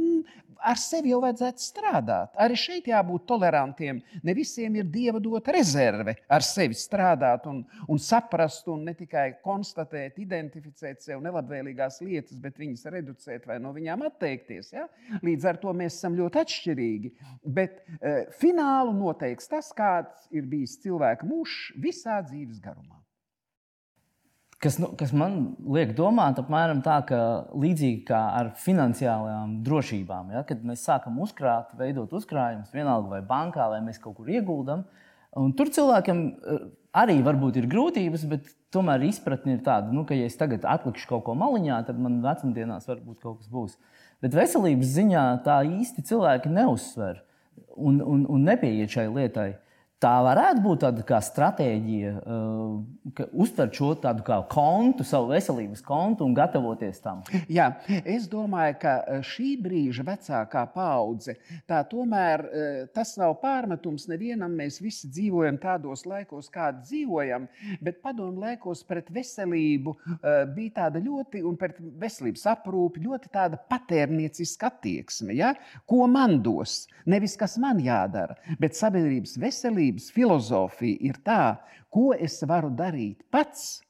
ar 0.63 0.79
sevi 0.79 1.11
jau 1.13 1.21
vajadzētu 1.23 1.63
strādāt. 1.63 2.33
Arī 2.41 2.57
šeit 2.59 2.89
jābūt 2.91 3.27
tolerantiem. 3.29 4.01
Ne 4.23 4.35
visiem 4.37 4.77
ir 4.79 4.87
dieva 4.93 5.21
dota 5.23 5.55
rezerve 5.55 6.15
ar 6.31 6.47
sevi 6.47 6.77
strādāt 6.79 7.49
un, 7.51 7.63
un 7.91 8.01
saprast, 8.03 8.69
un 8.73 8.87
ne 8.87 8.95
tikai 8.99 9.29
konstatēt, 9.45 10.21
identificēt 10.23 11.03
sev 11.05 11.23
nelabvēlīgās 11.25 12.01
lietas, 12.07 12.39
bet 12.39 12.61
viņas 12.63 12.87
reducēt 12.95 13.47
vai 13.51 13.59
no 13.63 13.75
viņām 13.75 14.07
atteikties. 14.07 14.73
Ja? 14.77 14.87
Līdz 15.27 15.51
ar 15.51 15.61
to 15.63 15.75
mēs 15.77 15.99
esam 15.99 16.17
ļoti 16.19 16.43
atšķirīgi. 16.45 17.15
Bet 17.59 17.83
e, 17.99 18.17
finālu 18.39 18.95
noteiks 18.97 19.51
tas, 19.51 19.73
kāds 19.77 20.31
ir 20.31 20.47
bijis 20.49 20.79
cilvēka 20.85 21.27
mūžs 21.27 21.73
visā 21.83 22.21
dzīves 22.29 22.63
garumā. 22.63 23.02
Kas, 24.63 24.77
nu, 24.79 24.93
kas 24.95 25.11
man 25.11 25.57
liek 25.75 25.91
domāt, 25.99 26.39
apmēram 26.39 26.85
tā, 26.87 27.01
ka 27.07 27.19
līdzīgi 27.59 28.05
kā 28.07 28.21
ar 28.39 28.53
finansiālajām 28.63 29.57
drošībām, 29.67 30.29
ja, 30.37 30.45
kad 30.47 30.63
mēs 30.67 30.85
sākam 30.87 31.17
uzkrāt, 31.25 31.73
veidot 31.81 32.13
uzkrājumus, 32.15 32.71
vienalga 32.71 33.17
vai 33.17 33.23
bankā, 33.27 33.67
vai 33.73 33.81
mēs 33.83 33.99
kaut 34.03 34.21
kur 34.21 34.31
ieguldam, 34.31 34.85
tur 35.59 35.73
cilvēkiem 35.75 36.23
eh, 36.29 36.63
arī 37.03 37.19
varbūt 37.27 37.59
ir 37.59 37.67
grūtības, 37.73 38.29
bet 38.31 38.53
tomēr 38.73 39.03
izpratne 39.09 39.57
ir 39.57 39.65
tāda, 39.67 39.91
nu, 39.91 40.07
ka, 40.07 40.15
ja 40.15 40.31
es 40.31 40.39
tagad 40.39 40.63
atlikšu 40.69 41.11
kaut 41.11 41.27
ko 41.27 41.35
maliņā, 41.43 41.83
tad 41.89 41.99
man 41.99 42.21
vecumdienās 42.23 42.87
varbūt 42.91 43.19
kaut 43.25 43.43
kas 43.43 43.51
būs. 43.53 43.77
Bet 44.23 44.37
veselības 44.39 44.95
ziņā 44.95 45.27
tā 45.43 45.59
īsti 45.67 46.07
cilvēki 46.07 46.53
neuzsver 46.55 47.19
un, 47.75 47.99
un, 47.99 48.27
un 48.31 48.47
nepieiet 48.47 48.95
šai 48.95 49.09
lietai. 49.11 49.51
Tā 50.03 50.17
varētu 50.27 50.63
būt 50.65 50.81
tāda 50.83 51.03
kā 51.07 51.21
stratēģija, 51.23 52.13
uh, 52.27 53.11
ka 53.15 53.29
uztvert 53.39 53.77
šo 53.79 53.93
tādu 54.03 54.25
kā 54.27 54.41
kontu, 54.51 55.05
savu 55.07 55.29
veselības 55.31 55.85
kontu 55.87 56.27
un 56.27 56.33
gatavoties 56.35 56.99
tam. 57.05 57.21
Jā, 57.47 57.69
es 58.03 58.27
domāju, 58.31 58.81
ka 58.83 58.95
uh, 58.99 59.21
šī 59.23 59.53
brīža 59.63 60.03
vecākā 60.09 60.65
paudze, 60.75 61.37
tā 61.71 61.85
tomēr 61.87 62.43
uh, 62.43 62.81
tas 62.91 63.15
nav 63.21 63.37
pārmetums 63.45 64.09
nevienam. 64.11 64.57
Mēs 64.59 64.81
visi 64.83 65.07
dzīvojam 65.13 65.61
tādos 65.63 66.03
laikos, 66.09 66.51
kādi 66.51 66.83
dzīvojam, 66.89 67.47
bet 67.79 68.03
padomu 68.03 68.43
laikos 68.43 68.83
pret 68.89 69.07
veselību 69.15 69.95
bija 70.57 70.75
tāda 70.81 70.99
ļoti, 71.03 71.45
un 71.47 71.55
pret 71.61 71.79
veselības 71.79 72.45
aprūpi 72.51 73.05
ļoti 73.07 73.31
tāda 73.33 73.59
patērnieciska 73.71 74.73
attieksme. 74.73 75.37
Ja? 75.39 75.53
Ko 75.87 76.09
man 76.11 76.41
dos? 76.43 76.89
Nevis 77.07 77.37
kas 77.39 77.55
man 77.63 77.81
jādara, 77.83 78.35
bet 78.59 78.75
sabiedrības 78.79 79.39
veselība 79.43 79.92
ticības 79.93 80.13
filozofija 80.13 80.97
ir 81.01 81.17
tā, 81.25 81.59
ko 81.91 82.13
es 82.15 82.43
varu 82.49 82.71
darīt 82.71 83.23
pats, 83.31 83.83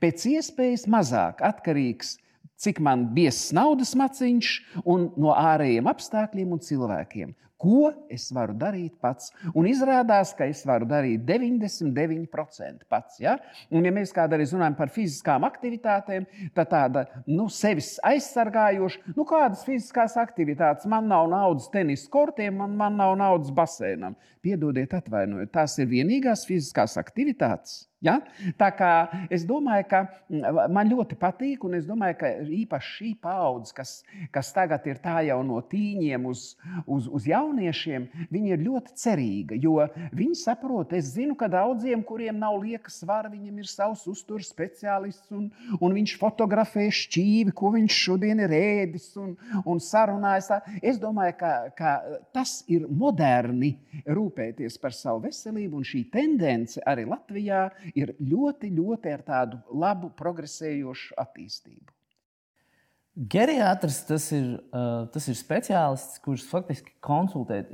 pēc 0.00 0.26
iespējas 0.26 0.86
mazāk 0.88 1.40
atkarīgs 1.42 2.16
no 2.16 2.28
cik 2.60 2.80
man 2.80 3.06
biezs 3.14 3.52
naudas 3.56 3.94
maciņš 3.96 4.48
un 4.84 5.10
no 5.16 5.32
ārējiem 5.32 5.86
apstākļiem 5.88 6.52
un 6.52 6.60
cilvēkiem. 6.60 7.34
Ko 7.60 7.90
es 8.08 8.30
varu 8.32 8.54
darīt 8.56 8.94
pats? 9.04 9.28
Un 9.52 9.66
izrādās, 9.68 10.32
ka 10.36 10.46
es 10.48 10.62
varu 10.64 10.86
darīt 10.88 11.26
99% 11.28 12.86
pats. 12.88 13.18
Ja? 13.20 13.34
Un, 13.68 13.84
ja 13.84 13.92
mēs 13.92 14.14
kādreiz 14.16 14.54
runājam 14.56 14.78
par 14.78 14.92
fiziskām 14.94 15.44
aktivitātēm, 15.44 16.24
tad 16.56 16.70
tāda 16.72 17.04
nu, 17.26 17.50
sevis 17.52 17.98
aizsargājoša, 18.08 19.12
nu, 19.12 19.28
kādas 19.28 19.66
fiziskās 19.68 20.16
aktivitātes 20.20 20.88
man 20.88 21.10
nav 21.10 21.28
naudas 21.34 21.68
tenis 21.74 22.06
kortiem, 22.08 22.56
man, 22.62 22.72
man 22.80 22.96
nav 23.00 23.12
naudas 23.20 23.52
basēnam. 23.52 24.16
Piedodiet, 24.40 24.96
atvainojiet, 24.96 25.52
tās 25.52 25.76
ir 25.82 25.92
vienīgās 25.92 26.46
fiziskās 26.48 26.96
aktivitātes. 27.00 27.89
Ja? 28.00 28.16
Tā 28.56 28.70
kā 28.72 28.90
es 29.32 29.42
domāju, 29.44 29.84
ka 29.90 29.98
man 30.72 30.88
ļoti 30.88 31.18
patīk, 31.20 31.66
un 31.68 31.76
es 31.76 31.84
domāju, 31.84 32.16
ka 32.22 32.30
īpaši 32.40 32.92
šī 32.96 33.10
paudze, 33.20 33.74
kas, 33.76 33.92
kas 34.32 34.52
tagad 34.56 34.86
ir 34.88 35.00
tā 35.04 35.18
jau 35.26 35.40
no 35.44 35.60
tīņiem 35.60 36.24
uz, 36.30 36.54
uz, 36.86 37.08
uz 37.12 37.26
jauniešiem, 37.28 38.06
viņi 38.32 38.54
ir 38.54 38.64
ļoti 38.64 38.96
cerīga. 39.02 39.58
Jo 39.60 39.84
viņi 40.16 40.38
saprot, 40.40 40.94
es 40.96 41.12
zinu, 41.12 41.36
ka 41.36 41.50
daudziem, 41.52 42.00
kuriem 42.06 42.38
nav 42.40 42.56
lieka 42.62 42.92
svara, 42.92 43.28
viņiem 43.32 43.60
ir 43.60 43.68
savs 43.68 44.06
uzturs 44.08 44.48
speciālists, 44.48 45.28
un, 45.36 45.50
un 45.76 45.98
viņš 45.98 46.16
fotografē 46.22 46.88
šķīvi, 47.02 47.52
ko 47.56 47.74
viņš 47.76 48.00
šodien 48.06 48.40
ir 48.46 48.56
ēdis 48.56 49.10
un, 49.20 49.36
un 49.68 49.84
sarunājas. 49.84 50.48
Es 50.80 50.96
domāju, 51.02 51.36
ka, 51.42 51.52
ka 51.76 51.92
tas 52.32 52.62
ir 52.72 52.88
moderni 52.88 53.74
rūpēties 54.08 54.80
par 54.80 54.96
savu 54.96 55.26
veselību, 55.28 55.82
un 55.82 55.86
šī 55.86 56.06
tendence 56.16 56.80
arī 56.88 57.04
Latvijā 57.10 57.68
ir 57.98 58.14
ļoti, 58.18 58.70
ļoti 58.76 59.14
ar 59.14 59.24
tādu 59.26 59.60
labu, 59.72 60.10
progresējošu 60.18 61.16
attīstību. 61.20 61.90
Geriatrs 63.30 63.98
tas 64.06 64.30
ir, 64.32 64.52
uh, 64.70 65.08
tas 65.12 65.26
ir 65.28 65.36
speciālists, 65.36 66.20
kurš 66.24 66.44
faktiski 66.48 66.94
konsultē, 67.04 67.64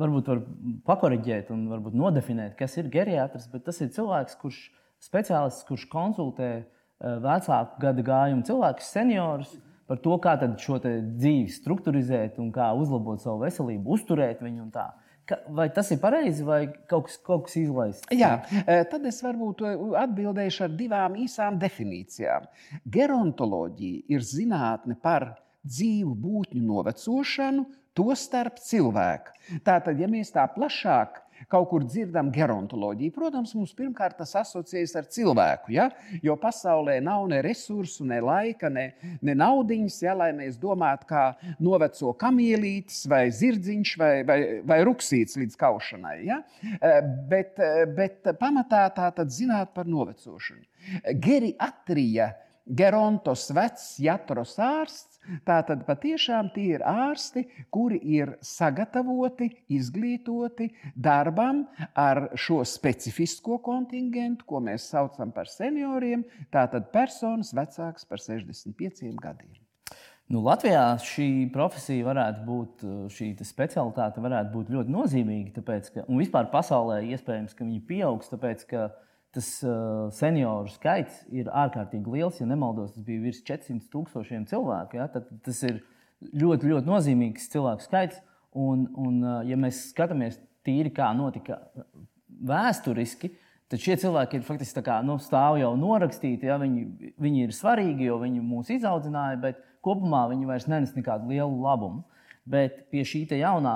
varbūt 0.00 0.30
var 0.30 0.40
pakoriģēt 0.86 1.50
un 1.52 1.66
varbūt 1.72 1.96
nodefinēt, 1.98 2.54
kas 2.56 2.78
ir 2.78 2.88
geriatrs, 2.92 3.48
bet 3.52 3.66
tas 3.66 3.82
ir 3.82 3.90
cilvēks, 3.92 4.38
kurš 4.40 4.60
speciālists, 5.02 5.66
kurš 5.68 5.88
konsultē 5.92 6.50
uh, 6.62 7.18
vecāku 7.24 7.82
gada 7.82 8.06
gājumu 8.06 8.46
cilvēkus, 8.46 8.92
seniorus 8.94 9.56
par 9.90 9.98
to, 10.00 10.14
kā 10.22 10.38
šo 10.62 10.78
dzīvi 10.80 11.50
struktūrizēt 11.52 12.38
un 12.40 12.52
kā 12.54 12.70
uzlabot 12.78 13.20
savu 13.20 13.42
veselību, 13.42 13.98
uzturēt 13.98 14.40
viņu 14.46 14.62
un 14.62 14.70
tā. 14.72 14.88
Vai 15.56 15.70
tas 15.72 15.88
ir 15.94 16.00
pareizi, 16.02 16.44
vai 16.44 16.66
kaut 16.90 17.06
kas, 17.08 17.16
kaut 17.24 17.46
kas 17.46 17.56
izlaists? 17.56 18.08
Jā, 18.12 18.34
e, 18.60 18.82
tad 18.90 19.06
es 19.08 19.22
varbūt 19.24 19.62
e, 19.64 19.70
atbildēšu 20.02 20.66
ar 20.66 20.74
divām 20.76 21.16
īsām 21.22 21.56
definīcijām. 21.62 22.44
Gerontoloģija 22.96 24.04
ir 24.12 24.26
zinātne 24.28 24.98
par 25.00 25.30
dzīvu 25.64 26.12
būtņu 26.20 26.60
novecošanu, 26.68 27.64
to 27.96 28.10
starp 28.18 28.58
cilvēku. 28.60 29.32
Tātad, 29.64 30.00
ja 30.02 30.10
mēs 30.10 30.34
tā 30.34 30.44
plašāk 30.50 31.22
kaut 31.52 31.68
kur 31.70 31.84
dzirdam 31.86 32.30
gerontoloģiju. 32.34 33.14
Protams, 33.14 33.54
mums 33.56 33.74
pirmkārt 33.76 34.18
tas 34.20 34.34
asociējas 34.40 34.94
ar 35.00 35.08
cilvēku, 35.12 35.74
ja? 35.76 35.88
jo 36.24 36.36
pasaulē 36.40 36.98
nav 37.04 37.26
ne 37.30 37.40
resursu, 37.44 38.06
ne 38.08 38.20
laika, 38.24 38.70
ne, 38.72 38.90
ne 39.24 39.36
naudiņas, 39.38 39.98
ja? 40.06 40.16
lai 40.18 40.30
mēs 40.36 40.58
domātu, 40.60 41.08
kā 41.10 41.24
noveco 41.62 42.14
kamīlītis 42.20 43.04
vai 43.10 43.26
zirdziņš 43.34 43.96
vai, 44.00 44.12
vai, 44.28 44.38
vai 44.66 44.80
ruksīts 44.86 45.38
līdz 45.40 45.58
kaušanai. 45.60 46.16
Ja? 46.28 46.40
Eh, 46.78 47.00
bet, 47.30 47.58
eh, 47.58 47.84
bet 47.96 48.34
pamatā 48.40 48.86
tā 48.94 49.10
tad 49.14 49.32
zināt 49.34 49.74
par 49.76 49.90
novecošanu. 49.90 50.64
Geriatrija 51.20 52.32
Gerontos 52.64 53.50
vecs 53.52 53.98
jatros 54.00 54.56
ārsts. 54.56 55.13
Tātad 55.46 55.84
patiešām 55.88 56.50
tie 56.54 56.66
ir 56.76 56.84
ārsti, 56.86 57.44
kuri 57.74 58.00
ir 58.16 58.34
sagatavoti, 58.44 59.50
izglītoti 59.72 60.70
darbam 60.94 61.64
ar 61.96 62.26
šo 62.38 62.62
specifisko 62.68 63.58
kontingentu, 63.64 64.46
ko 64.48 64.62
mēs 64.64 64.88
saucam 64.92 65.32
par 65.34 65.50
senioriem. 65.50 66.24
Tātad 66.54 66.90
personas 66.94 67.54
vecākas 67.56 68.08
par 68.08 68.22
65 68.22 69.14
gadiem. 69.20 69.54
Nu, 70.32 70.40
Latvijā 70.40 70.94
šī 71.04 71.28
profesija 71.52 72.06
varētu 72.06 72.44
būt, 72.46 72.84
šī 73.12 73.26
specialitāte 73.44 74.22
varētu 74.24 74.54
būt 74.54 74.70
ļoti 74.72 74.92
nozīmīga. 74.94 75.52
Tāpēc, 75.58 75.90
ka, 75.92 76.04
un 76.08 76.22
vispār 76.22 76.48
pasaulē 76.52 77.02
iespējams, 77.12 77.52
ka 77.52 77.66
viņi 77.66 77.82
pieaugs, 77.84 78.30
tāpēc, 78.32 78.64
ka 78.70 78.86
tas 79.34 79.48
uh, 79.66 80.06
senioru 80.14 80.70
skaits 80.72 81.24
ir 81.34 81.50
ārkārtīgi 81.50 82.12
liels. 82.14 82.38
Ja 82.40 82.46
nemaldos, 82.48 82.94
tas 82.94 83.04
bija 83.06 83.24
virs 83.24 83.42
400 83.46 83.90
tūkstošiem 83.92 84.46
cilvēku. 84.50 84.98
Ja? 85.00 85.08
Tad 85.10 85.28
tas 85.44 85.62
ir 85.66 85.80
ļoti, 86.30 86.70
ļoti 86.70 86.90
nozīmīgs 86.90 87.50
cilvēku 87.52 87.86
skaits. 87.86 88.20
Un, 88.54 88.86
un, 89.00 89.18
uh, 89.24 89.40
ja 89.46 89.58
mēs 89.58 89.88
skatāmies 89.90 90.38
tīri, 90.64 90.92
kā 90.94 91.10
notika 91.16 91.58
vēsturiski, 92.46 93.32
tad 93.70 93.82
šie 93.82 93.96
cilvēki 94.04 94.38
ir 94.38 94.46
faktiski 94.46 94.84
kā, 94.86 95.00
nu, 95.06 95.18
stāv 95.22 95.58
jau 95.58 95.72
norakstīti. 95.80 96.48
Ja? 96.50 96.60
Viņi, 96.62 97.12
viņi 97.20 97.46
ir 97.48 97.54
svarīgi, 97.56 98.08
jo 98.10 98.20
viņi 98.22 98.44
mūs 98.44 98.70
izaudzināja, 98.76 99.40
bet 99.42 99.62
kopumā 99.84 100.28
viņi 100.30 100.48
vairs 100.48 100.68
nenes 100.70 100.94
nekādu 100.96 101.34
lielu 101.34 101.58
labumu. 101.64 102.04
Bet 102.44 102.82
pie 102.92 103.00
šī 103.08 103.24
jaunā 103.40 103.74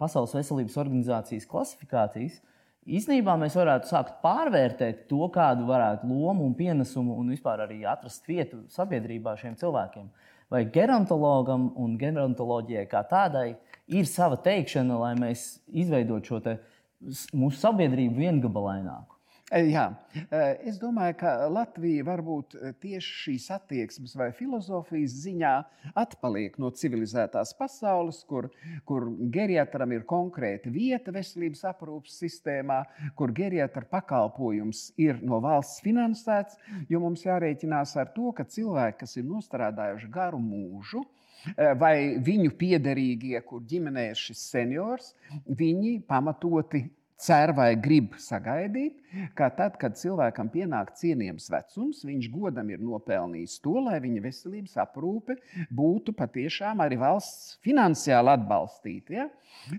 Pasaules 0.00 0.32
veselības 0.34 0.74
organizācijas 0.82 1.46
klasifikācijas 1.46 2.40
Īsnībā 2.88 3.34
mēs 3.36 3.52
varētu 3.58 3.90
sākt 3.90 4.14
pārvērtēt 4.22 5.02
to, 5.10 5.26
kādu 5.32 5.66
varētu 5.68 6.08
lomu 6.08 6.46
un 6.46 6.54
pienesumu 6.56 7.18
un 7.20 7.34
vispār 7.34 7.66
arī 7.66 7.82
atrast 7.84 8.24
vietu 8.28 8.62
sabiedrībā 8.72 9.34
šiem 9.36 9.58
cilvēkiem. 9.60 10.06
Vai 10.48 10.62
gerontologam 10.72 11.66
un 11.76 11.98
gerontoloģijai 12.00 12.86
kā 12.88 13.02
tādai 13.10 13.50
ir 13.92 14.08
sava 14.08 14.38
teikšana, 14.40 14.96
lai 15.02 15.12
mēs 15.20 15.44
izveidotu 15.68 16.40
šo 16.40 16.56
mūsu 17.36 17.60
sabiedrību 17.60 18.24
viengabalaināku? 18.24 19.17
Eh, 19.48 19.70
jā, 19.72 19.86
eh, 20.28 20.58
es 20.68 20.76
domāju, 20.76 21.14
ka 21.22 21.30
Latvija 21.48 22.04
varbūt 22.04 22.54
eh, 22.58 22.72
tieši 22.82 23.12
šīs 23.22 23.46
attieksmes 23.54 24.12
vai 24.20 24.26
filozofijas 24.36 25.14
ziņā 25.22 25.52
atpaliek 25.96 26.58
no 26.60 26.68
civilizētās 26.76 27.54
pasaules, 27.56 28.18
kur, 28.28 28.50
kur 28.84 29.06
geriatram 29.32 29.94
ir 29.96 30.04
konkrēta 30.10 30.68
vieta 30.74 31.14
veselības 31.16 31.64
aprūpas 31.70 32.18
sistēmā, 32.20 32.82
kur 33.16 33.32
geriatra 33.32 33.88
pakalpojums 33.88 34.90
ir 35.00 35.22
no 35.24 35.40
valsts 35.40 35.80
finansēts, 35.86 36.60
jo 36.92 37.00
mums 37.00 37.24
jārēķinās 37.24 37.96
ar 38.04 38.12
to, 38.12 38.34
ka 38.36 38.44
cilvēki, 38.44 39.00
kas 39.00 39.16
ir 39.16 39.24
nostrādājuši 39.30 40.12
garu 40.12 40.42
mūžu, 40.44 41.06
vai 41.78 42.18
viņu 42.20 42.52
piederīgie, 42.58 43.38
kur 43.46 43.62
ģimenē 43.64 44.08
ir 44.10 44.18
šis 44.18 44.42
seniors, 44.50 45.12
viņi 45.46 46.00
pamatoti 46.10 46.82
cer 47.18 47.52
vai 47.56 47.72
grib 47.76 48.14
sagaidīt, 48.22 48.96
ka 49.36 49.50
tad, 49.54 49.76
kad 49.80 49.96
cilvēkam 49.98 50.50
pienāk 50.52 50.94
cienījams 50.98 51.48
vecums, 51.52 52.04
viņš 52.06 52.30
godam 52.32 52.70
ir 52.72 52.80
nopelnījis 52.84 53.58
to, 53.64 53.76
lai 53.84 53.98
viņa 54.04 54.24
veselības 54.24 54.78
aprūpe 54.84 55.38
būtu 55.74 56.14
patiešām 56.16 56.80
arī 56.84 57.00
valsts 57.00 57.58
finansiāli 57.66 58.34
atbalstīta. 58.36 59.16
Ja? 59.18 59.28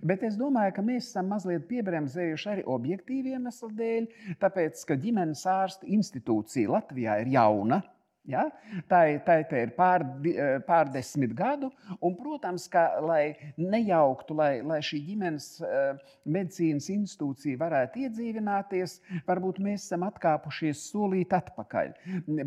Bet 0.03 0.25
es 0.27 0.37
domāju, 0.39 0.75
ka 0.75 0.85
mēs 0.85 1.11
esam 1.11 1.29
mazliet 1.31 1.67
piebremzējuši 1.69 2.49
arī 2.53 2.65
objektīviem 2.67 3.39
iemeslu 3.39 3.71
dēļ, 3.79 4.09
tāpēc, 4.41 4.83
ka 4.85 4.97
ģimenes 4.99 5.45
ārsta 5.49 5.87
institūcija 5.87 6.75
Latvijā 6.75 7.21
ir 7.23 7.33
jauna. 7.37 7.81
Ja? 8.27 8.45
Tā, 8.89 9.01
tā, 9.25 9.39
tā 9.49 9.63
ir 9.63 9.71
pār, 9.77 10.03
eh, 10.27 10.59
pārdesmit 10.67 11.31
gadu, 11.37 11.71
un, 11.97 12.15
protams, 12.19 12.67
ka, 12.71 12.99
lai 13.01 13.53
nejauktu, 13.57 14.35
lai, 14.37 14.51
lai 14.65 14.79
šī 14.85 14.99
ģimenes 15.07 15.47
uh, 15.63 16.11
medicīnas 16.29 16.89
institūcija 16.93 17.57
varētu 17.59 18.03
iedzīvināties, 18.05 18.97
varbūt 19.27 19.61
mēs 19.63 19.87
esam 19.87 20.05
atkāpušies 20.07 20.83
solīt 20.91 21.33
atpakaļ. 21.35 21.93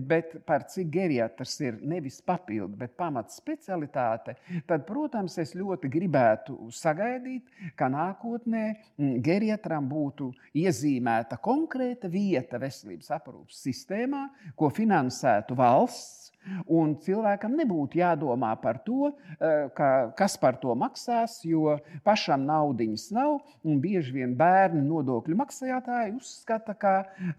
Bet 0.09 0.37
par 0.47 0.67
cik 0.71 0.91
geriatrs 0.93 1.57
ir 1.65 1.81
nevis 1.83 2.21
papildu, 2.25 2.77
bet 2.79 2.95
pamats 2.99 3.41
specialitāte, 3.41 4.37
tad, 4.69 4.87
protams, 4.87 5.39
es 5.43 5.55
ļoti 5.59 5.91
gribētu 5.93 6.59
sagaidīt, 6.75 7.49
ka 7.79 7.89
nākotnē 7.93 8.65
mm, 8.69 9.19
geriatram 9.25 9.89
būtu 9.91 10.31
iezīmēta 10.63 11.41
konkrēta 11.43 12.11
vieta 12.13 12.61
veselības 12.63 13.11
aprūpas 13.19 13.63
sistēmā, 13.67 14.27
ko 14.59 14.71
finansētu 14.73 15.57
valsts. 15.63 16.23
Un 16.67 16.97
cilvēkam 16.99 17.55
nebūtu 17.55 18.01
jādomā 18.01 18.51
par 18.59 18.81
to, 18.83 19.13
eh, 19.39 19.69
ka, 19.77 20.11
kas 20.19 20.35
par 20.37 20.59
to 20.59 20.75
maksās, 20.75 21.39
jo 21.47 21.77
pašam 22.03 22.43
naudiņas 22.49 23.05
nav. 23.15 23.37
Bieži 23.63 24.17
vien 24.17 24.35
bērni, 24.37 24.83
nodokļu 24.83 25.39
maksātāji 25.39 26.17
uzskata, 26.19 26.75
ka, 26.75 26.95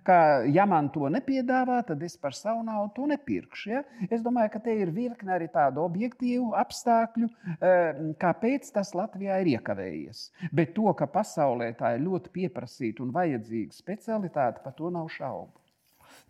ka 0.07 0.17
ja 0.47 0.65
man 0.65 0.89
to 0.89 1.11
nepiedāvā, 1.11 1.81
tad 1.87 2.03
es 2.03 2.15
par 2.17 2.31
savu 2.37 2.63
naudu 2.63 2.93
to 2.95 3.09
nepirkšu. 3.11 3.69
Ja? 3.73 3.83
Es 4.09 4.23
domāju, 4.23 4.53
ka 4.55 4.63
te 4.63 4.77
ir 4.85 4.93
virkne 4.95 5.35
arī 5.35 5.49
tādu 5.51 5.83
objektīvu 5.83 6.53
apstākļu, 6.63 7.29
eh, 7.59 8.01
kāpēc 8.23 8.71
tas 8.71 8.95
Latvijā 8.95 9.41
ir 9.43 9.57
iekavējies. 9.57 10.29
Bet 10.53 10.75
to, 10.77 10.87
ka 10.95 11.11
pasaulē 11.11 11.73
tā 11.75 11.97
ir 11.97 12.07
ļoti 12.07 12.31
pieprasīta 12.39 13.03
un 13.03 13.11
vajadzīga 13.11 13.75
specialitāte, 13.75 14.63
par 14.63 14.79
to 14.79 14.89
nav 14.89 15.11
šaubu. 15.11 15.59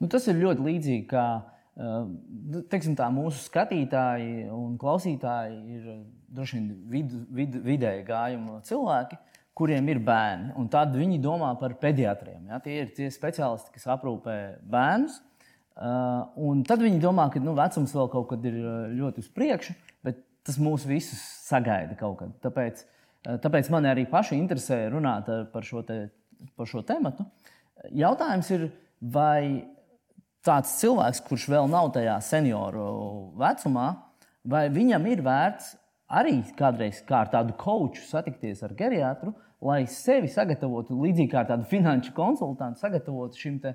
Nu, 0.01 0.09
tas 0.09 0.25
ir 0.27 0.41
ļoti 0.41 0.63
līdzīgi 0.65 1.07
kā 1.11 1.25
teiksim, 1.73 2.93
tā, 2.97 3.07
mūsu 3.13 3.47
skatītāji 3.47 4.47
un 4.53 4.75
klausītāji 4.81 5.77
ir 5.77 5.85
droši 6.33 6.57
vien 6.59 6.67
vid, 6.89 7.13
vid, 7.33 7.57
vidēji 7.65 8.05
gājuma 8.07 8.59
cilvēki, 8.67 9.17
kuriem 9.57 9.89
ir 9.89 10.01
bērni. 10.05 10.53
Tad 10.73 10.95
viņi 10.97 11.19
domā 11.21 11.51
par 11.59 11.75
pediatriem. 11.81 12.49
Ja? 12.49 12.59
Tie 12.63 12.79
ir 12.83 12.93
tie 12.97 13.09
speciālisti, 13.13 13.73
kas 13.75 13.89
aprūpē 13.95 14.37
bērnus. 14.69 15.19
Uh, 15.73 16.29
un 16.37 16.61
tad 16.69 16.83
viņi 16.85 16.99
domā, 17.01 17.31
ka 17.33 17.41
nu, 17.41 17.55
vecums 17.57 17.95
vēl 17.97 18.09
kaut 18.13 18.27
kad 18.29 18.43
ir 18.45 18.59
ļoti 18.93 19.23
uz 19.23 19.29
priekšu, 19.33 19.73
bet 20.05 20.19
tas 20.45 20.59
mūs 20.61 20.85
visus 20.85 21.21
sagaida 21.47 21.97
kaut 21.97 22.19
kad. 22.19 22.35
Tāpēc, 22.45 22.83
uh, 22.85 23.39
tāpēc 23.41 23.71
man 23.73 23.89
arī 23.89 24.05
paši 24.09 24.37
interesē 24.37 24.83
runāt 24.93 25.31
par 25.49 25.65
šo, 25.65 25.81
te, 25.87 26.11
par 26.53 26.69
šo 26.69 26.83
tematu. 26.85 27.25
Jautājums 27.89 28.51
ir, 28.53 28.67
vai 29.01 29.65
tāds 30.45 30.75
cilvēks, 30.81 31.21
kurš 31.27 31.47
vēl 31.53 31.69
nav 31.71 31.91
tajā 31.95 32.17
senioru 32.23 32.87
vecumā, 33.39 33.87
vai 34.43 34.67
viņam 34.73 35.07
ir 35.11 35.23
vērts 35.25 35.73
arī 36.13 36.41
kādreiz 36.57 37.01
kā 37.07 37.23
ar 37.23 37.31
tādu 37.33 37.55
koču 37.59 38.03
satikties 38.07 38.63
ar 38.65 38.75
geriatru, 38.77 39.33
lai 39.63 39.85
sevi 39.87 40.27
sagatavotu 40.31 40.97
līdzīgi 40.99 41.31
kā 41.31 41.45
tādu 41.47 41.67
finanšu 41.69 42.13
konsultantu, 42.17 42.81
sagatavotu 42.83 43.39
šim, 43.39 43.57
te, 43.63 43.73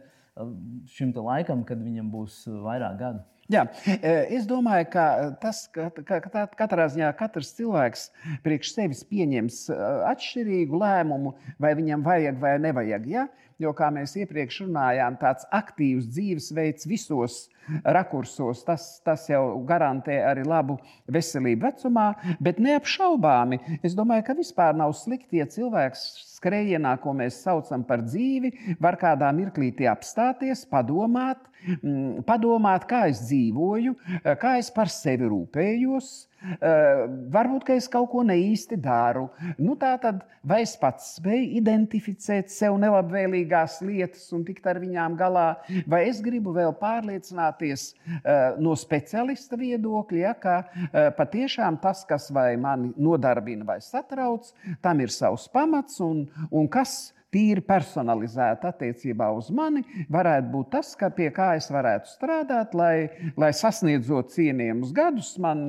šim 0.93 1.15
te 1.17 1.25
laikam, 1.25 1.65
kad 1.67 1.81
viņam 1.81 2.13
būs 2.13 2.45
vairāk 2.65 3.01
gadu. 3.01 3.25
Jā, 3.49 3.63
e, 3.89 4.11
es 4.37 4.45
domāju, 4.45 4.91
ka 4.93 5.03
tas, 5.41 5.63
ka, 5.73 5.87
ka, 6.05 6.19
ka 6.21 6.43
katrā 6.59 6.85
ziņā 6.93 7.09
katrs 7.17 7.55
cilvēks 7.57 8.03
priekš 8.45 8.75
sevis 8.75 9.01
pieņems 9.09 9.63
e, 9.73 9.77
atšķirīgu 10.11 10.81
lēmumu, 10.83 11.33
vai 11.57 11.71
viņam 11.79 12.05
vajag 12.05 12.43
vai 12.43 12.59
nevajag. 12.61 13.07
Ja? 13.09 13.25
Jo, 13.59 13.73
kā 13.75 13.89
mēs 13.91 14.13
iepriekš 14.21 14.61
runājām, 14.69 15.17
tāds 15.19 15.47
aktīvs 15.51 16.07
dzīvesveids 16.13 16.87
visos 16.87 17.39
rakursos, 17.85 18.63
tas, 18.67 18.87
tas 19.05 19.27
jau 19.31 19.43
garantē 19.69 20.21
arī 20.27 20.45
labu 20.47 20.79
veselību 21.11 21.69
vecumā, 21.69 22.09
bet 22.41 22.61
neapšaubāmi. 22.63 23.61
Es 23.83 23.97
domāju, 23.99 24.27
ka 24.29 24.39
vispār 24.39 24.77
nav 24.79 24.95
slikti, 24.99 25.41
ja 25.43 25.49
cilvēks 25.51 26.07
skrējienā, 26.39 26.95
ko 27.03 27.15
mēs 27.19 27.43
saucam 27.45 27.85
par 27.87 28.05
dzīvi, 28.07 28.79
var 28.83 28.99
kādā 29.01 29.31
mirklītī 29.35 29.89
apstāties, 29.91 30.65
padomāt, 30.71 31.41
mm, 31.83 32.25
padomāt, 32.29 32.87
kā 32.91 33.07
es 33.11 33.25
dzīvoju, 33.27 33.97
kā 34.41 34.59
es 34.63 34.71
par 34.75 34.93
sevi 34.93 35.29
rūpējos. 35.31 36.29
Eh, 36.39 37.01
varbūt 37.35 37.73
es 37.75 37.89
kaut 37.91 38.13
ko 38.13 38.23
neīsti 38.23 38.77
daru. 38.79 39.25
Nu, 39.59 39.75
tā 39.75 39.97
tad 39.99 40.21
vai 40.47 40.61
es 40.63 40.77
pats 40.79 41.17
spēju 41.17 41.49
identificēt 41.59 42.53
sev 42.55 42.77
nelabvēlīgās 42.79 43.81
lietas 43.83 44.29
un 44.37 44.45
tikt 44.47 44.69
ar 44.71 44.79
viņām 44.79 45.17
galā, 45.19 45.49
vai 45.91 46.05
es 46.07 46.23
gribu 46.23 46.55
vēl 46.55 46.71
pārliecināties 46.79 47.58
uh, 47.61 48.57
no 48.63 48.77
specialista 48.79 49.59
viedokļa, 49.61 50.23
ja, 50.23 50.35
ka 50.39 50.57
uh, 50.63 51.11
patiešām 51.19 51.81
tas, 51.83 52.05
kas 52.09 52.31
mani 52.33 52.93
nodarbina 52.97 53.67
vai 53.69 53.81
satrauc, 53.85 54.53
tam 54.83 55.01
ir 55.05 55.13
savs 55.15 55.49
pamats 55.53 56.01
un, 56.05 56.27
un 56.51 56.69
kas 56.71 57.13
tīri 57.35 57.63
personalizēta 57.65 58.73
attiecībā 58.73 59.29
uz 59.37 59.51
mani, 59.55 59.83
varētu 60.13 60.53
būt 60.53 60.71
tas, 60.73 60.95
ka 60.99 61.11
pie 61.15 61.29
kā 61.35 61.53
es 61.59 61.69
varētu 61.73 62.13
strādāt, 62.15 62.77
lai, 62.79 63.09
lai 63.41 63.51
sasniedzot 63.57 64.33
cienījumus 64.35 64.95
gadus, 64.97 65.35
man 65.43 65.67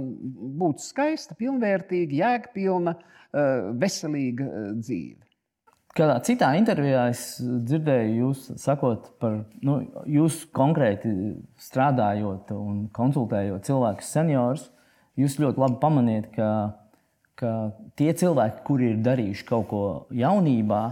būtu 0.60 0.86
skaista, 0.86 1.36
pilnvērtīga, 1.39 2.19
jēgpilna, 2.24 2.96
eh, 2.96 3.72
veselīga 3.81 4.48
eh, 4.48 4.69
dzīve. 4.79 5.28
Kādā 6.00 6.15
citā 6.24 6.53
intervijā 6.56 7.10
es 7.12 7.22
dzirdēju, 7.44 8.12
jūs 8.22 8.44
sakot 8.62 9.10
par, 9.20 9.41
nu, 9.65 9.82
jūs 10.08 10.46
konkrēti 10.56 11.10
strādājot 11.60 12.53
un 12.56 12.86
konsultējot 12.96 13.68
cilvēkus, 13.68 14.12
seniorus, 14.15 14.70
jūs 15.20 15.36
ļoti 15.44 15.60
labi 15.60 15.75
pamaniet, 15.82 16.29
ka, 16.38 16.51
ka 17.39 17.51
tie 18.00 18.13
cilvēki, 18.15 18.63
kuri 18.70 18.94
ir 18.94 19.01
darījuši 19.03 19.48
kaut 19.50 19.68
ko 19.74 19.82
jaunībā, 20.15 20.84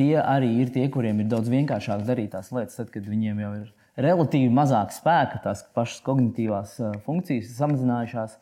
tie 0.00 0.14
arī 0.22 0.54
ir 0.62 0.72
tie, 0.72 0.86
kuriem 0.92 1.20
ir 1.20 1.28
daudz 1.28 1.52
vienkāršāk 1.52 2.06
darīt 2.08 2.32
tās 2.32 2.48
lietas, 2.56 2.80
tad, 2.80 2.88
kad 2.96 3.04
viņiem 3.12 3.44
jau 3.44 3.52
ir 3.58 3.68
relatīvi 4.00 4.48
mazāk 4.56 4.96
spēka, 4.96 5.42
tās 5.44 5.66
pašas 5.76 6.00
kognitīvās 6.08 6.78
funkcijas 7.04 7.52
samazinājušās. 7.60 8.40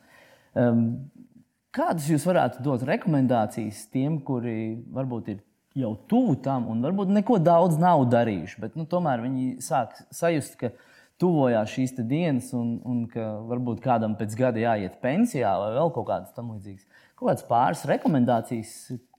Kādas 1.75 2.09
jūs 2.11 2.25
varētu 2.31 2.63
dot 2.63 2.87
rekomendācijas 2.87 3.85
tiem, 3.91 4.23
kuri 4.23 4.79
varbūt 4.95 5.35
ir 5.35 5.45
jau 5.77 5.95
tuvu 6.11 6.37
tam 6.45 6.69
un 6.73 6.85
varbūt 6.85 7.11
neko 7.13 7.39
daudz 7.43 7.79
nav 7.81 8.07
darījuši, 8.13 8.61
bet 8.63 8.79
nu, 8.79 8.87
tomēr 8.89 9.23
viņi 9.25 9.59
sāk 9.65 9.99
sajust, 10.15 10.57
ka 10.61 10.73
tuvojās 11.19 11.75
šīs 11.75 11.97
dienas 11.99 12.53
un, 12.57 12.79
un 12.87 13.03
ka 13.11 13.27
varbūt 13.49 13.83
kādam 13.85 14.15
pēc 14.19 14.37
gada 14.39 14.63
jāiet 14.63 15.01
pensijā 15.03 15.51
vai 15.61 15.75
vēl 15.75 15.93
kaut 15.95 16.09
kādas 16.11 16.35
tam 16.37 16.55
līdzīgas. 16.55 17.05
Kaut 17.19 17.33
kādas 17.33 17.47
pāris 17.49 17.87
rekomendācijas, 17.91 18.75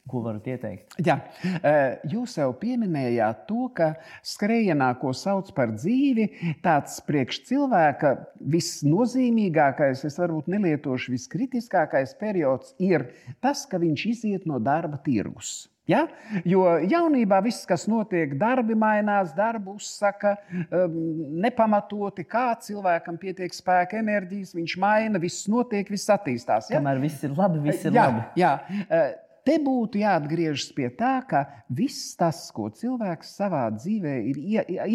Ko 0.09 0.23
varat 0.25 0.47
ieteikt? 0.49 0.95
Jā, 1.05 1.19
e, 1.45 1.73
jūs 2.09 2.33
jau 2.39 2.47
pieminējāt 2.57 3.43
to, 3.49 3.67
ka 3.77 3.91
skrējienā, 4.25 4.88
ko 5.01 5.12
sauc 5.13 5.51
par 5.53 5.75
dzīvi, 5.75 6.25
tāds 6.65 6.97
priekš 7.05 7.43
cilvēka 7.49 8.15
visnozīmīgākais, 8.55 10.01
es 10.09 10.17
varbūt 10.21 10.49
nelietošu 10.49 11.13
viskritiskākais 11.13 12.15
periods, 12.21 12.73
ir 12.81 13.12
tas, 13.43 13.67
ka 13.69 13.81
viņš 13.81 14.07
iziet 14.09 14.49
no 14.49 14.57
darba 14.63 14.97
tirgus. 15.05 15.67
Ja? 15.89 16.04
Jo 16.47 16.65
jaunībā 16.86 17.39
viss, 17.45 17.65
kas 17.69 17.88
notiek, 17.89 18.36
darbi 18.39 18.78
mainās, 18.78 19.32
darbu 19.38 19.78
uzsaka 19.80 20.36
um, 20.69 20.99
nepamatoti, 21.41 22.28
kā 22.30 22.52
cilvēkam 22.62 23.17
pietiek 23.21 23.56
spēka, 23.56 24.04
enerģijas, 24.04 24.54
viņš 24.58 24.75
maina, 24.82 25.21
viss 25.21 25.47
notiek, 25.49 25.89
viss 25.89 26.12
attīstās. 26.13 26.69
Ja? 26.69 26.78
Kamēr 26.78 27.02
viss 27.02 27.25
ir 27.25 27.34
labi, 27.38 27.63
viss 27.65 27.89
ir 27.89 27.97
jā, 27.97 28.06
labi. 28.06 28.28
Jā. 28.39 28.54
Uh, 28.86 29.10
te 29.49 29.58
būtu 29.63 30.02
jāatgriežas 30.04 30.69
pie 30.78 30.91
tā, 30.93 31.15
ka 31.25 31.43
viss 31.73 32.13
tas, 32.19 32.43
ko 32.54 32.69
cilvēks 32.69 33.32
savā 33.39 33.65
dzīvē 33.73 34.15
ir 34.30 34.41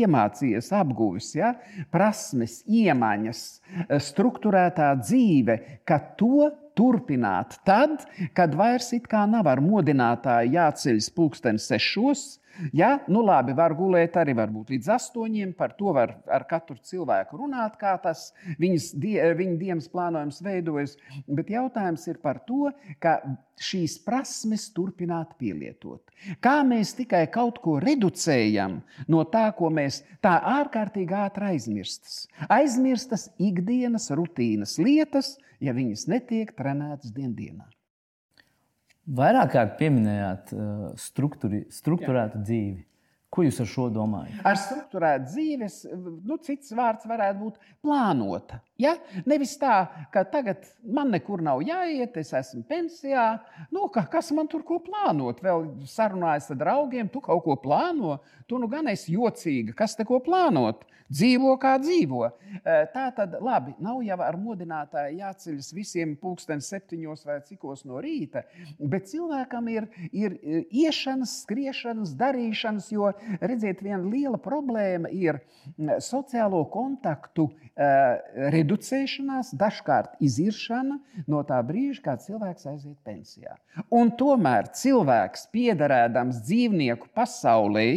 iemācījies, 0.04 0.70
apguvis, 0.78 1.32
ja, 1.38 1.54
prasmes, 1.94 2.60
iemaņas, 2.70 3.44
struktūrētā 4.10 4.92
dzīve, 5.02 5.58
ka 5.88 5.98
to 6.20 6.52
turpināt. 6.78 7.58
Tad, 7.66 8.04
kad 8.36 8.54
vairs 8.58 8.92
it 8.96 9.08
kā 9.10 9.24
nav 9.30 9.48
ar 9.50 9.62
modinātāju 9.64 10.54
jāceļas 10.56 11.10
pulksten 11.14 11.60
sešos, 11.62 12.24
Ja, 12.72 12.98
nu 13.10 13.22
labi, 13.26 13.54
var 13.56 13.74
gulēt 13.74 14.16
arī 14.20 14.34
varbūt 14.38 14.70
līdz 14.74 14.90
astoņiem. 14.96 15.54
Par 15.58 15.74
to 15.78 15.94
var 15.96 16.14
ar 16.30 16.46
katru 16.50 16.76
cilvēku 16.86 17.38
runāt, 17.40 17.76
kā 17.80 17.94
tas 18.02 18.28
viņas, 18.62 18.90
die, 19.00 19.16
viņa 19.38 19.56
dienas 19.60 19.88
plānojums 19.90 20.40
veidojas. 20.44 20.96
Bet 21.26 21.50
jautājums 21.50 22.06
ir 22.10 22.20
par 22.22 22.40
to, 22.46 22.70
ka 23.02 23.18
šīs 23.60 23.96
prasmes 24.06 24.68
turpināt 24.74 25.34
pielietot. 25.38 26.02
Kā 26.42 26.60
mēs 26.66 26.94
tikai 26.98 27.24
kaut 27.34 27.60
ko 27.64 27.76
reducējam 27.82 28.80
no 29.10 29.24
tā, 29.30 29.48
ko 29.58 29.70
mēs 29.74 30.02
tā 30.24 30.36
ārkārtīgi 30.54 31.18
ātri 31.24 31.54
aizmirstas. 31.54 32.24
Aizmirstas 32.48 33.28
ikdienas 33.38 34.10
rutīnas 34.14 34.78
lietas, 34.82 35.36
ja 35.62 35.74
viņas 35.76 36.08
netiek 36.10 36.54
trenētas 36.56 37.14
dienā. 37.14 37.66
Vairāk 39.04 39.52
kārt 39.52 39.78
pieminējāt 39.80 40.52
uh, 40.56 40.90
struktūrētu 40.96 42.40
dzīvi. 42.40 42.84
Ko 43.34 43.42
jūs 43.42 43.58
ar 43.60 43.66
šo 43.66 43.88
domājat? 43.90 44.36
Ar 44.46 44.58
struktūrētu 44.62 45.26
dzīves, 45.32 45.78
nu, 46.22 46.36
cits 46.46 46.70
vārds 46.76 47.08
varētu 47.10 47.40
būt 47.40 47.56
plānota. 47.82 48.60
Ja? 48.80 48.96
Nevis 49.28 49.54
tā, 49.60 49.84
ka 50.10 50.24
tagad 50.26 50.64
man 50.82 51.12
nekur 51.14 51.42
nav 51.44 51.62
jāiet, 51.62 52.16
es 52.18 52.32
esmu 52.34 52.64
pensijā. 52.66 53.26
Nu, 53.74 53.86
ka, 53.94 54.02
kas 54.10 54.32
man 54.34 54.50
tur 54.50 54.64
ko 54.66 54.80
plānot? 54.82 55.42
Vēl 55.44 55.68
sarunājas 55.90 56.50
ar 56.50 56.58
draugiem, 56.64 57.10
tu 57.12 57.22
kaut 57.24 57.44
ko 57.46 57.54
plāno. 57.62 58.18
Tu 58.50 58.58
nu 58.58 58.68
gan 58.68 58.90
esi 58.90 59.14
jocīga, 59.14 59.76
kas 59.78 59.94
te 59.96 60.06
ko 60.08 60.18
plānot? 60.24 60.82
Dzīvo 61.14 61.52
kā 61.60 61.74
dzīvo. 61.78 62.22
Tā 62.64 63.04
tad 63.14 63.34
labi, 63.44 63.74
nav 63.84 64.00
jau 64.02 64.16
ar 64.24 64.38
modinātāju 64.40 65.18
jāceļas 65.20 65.68
visiem 65.76 66.14
pulksten 66.18 66.62
septiņos 66.64 67.26
vai 67.28 67.36
cikos 67.44 67.84
no 67.84 68.00
rīta, 68.02 68.42
bet 68.80 69.10
cilvēkam 69.10 69.68
ir, 69.70 69.86
ir 70.16 70.38
iešanas, 70.64 71.36
skriešanas, 71.44 72.14
darīšanas, 72.18 72.88
jo, 72.96 73.12
redziet, 73.44 73.84
viena 73.84 74.00
liela 74.02 74.40
problēma 74.40 75.12
ir 75.12 75.42
sociālo 76.02 76.64
kontaktu 76.72 77.50
reducēšanās, 78.64 79.52
dažkārt 79.60 80.16
iziršana 80.24 80.98
no 81.28 81.44
tā 81.46 81.60
brīža, 81.66 82.02
kad 82.08 82.24
cilvēks 82.24 82.68
aiziet 82.72 82.98
pensijā. 83.04 83.56
Un 83.92 84.12
tomēr 84.16 84.72
cilvēks, 84.74 85.48
piederēdams 85.54 86.42
dzīvnieku 86.48 87.12
pasaulē, 87.14 87.88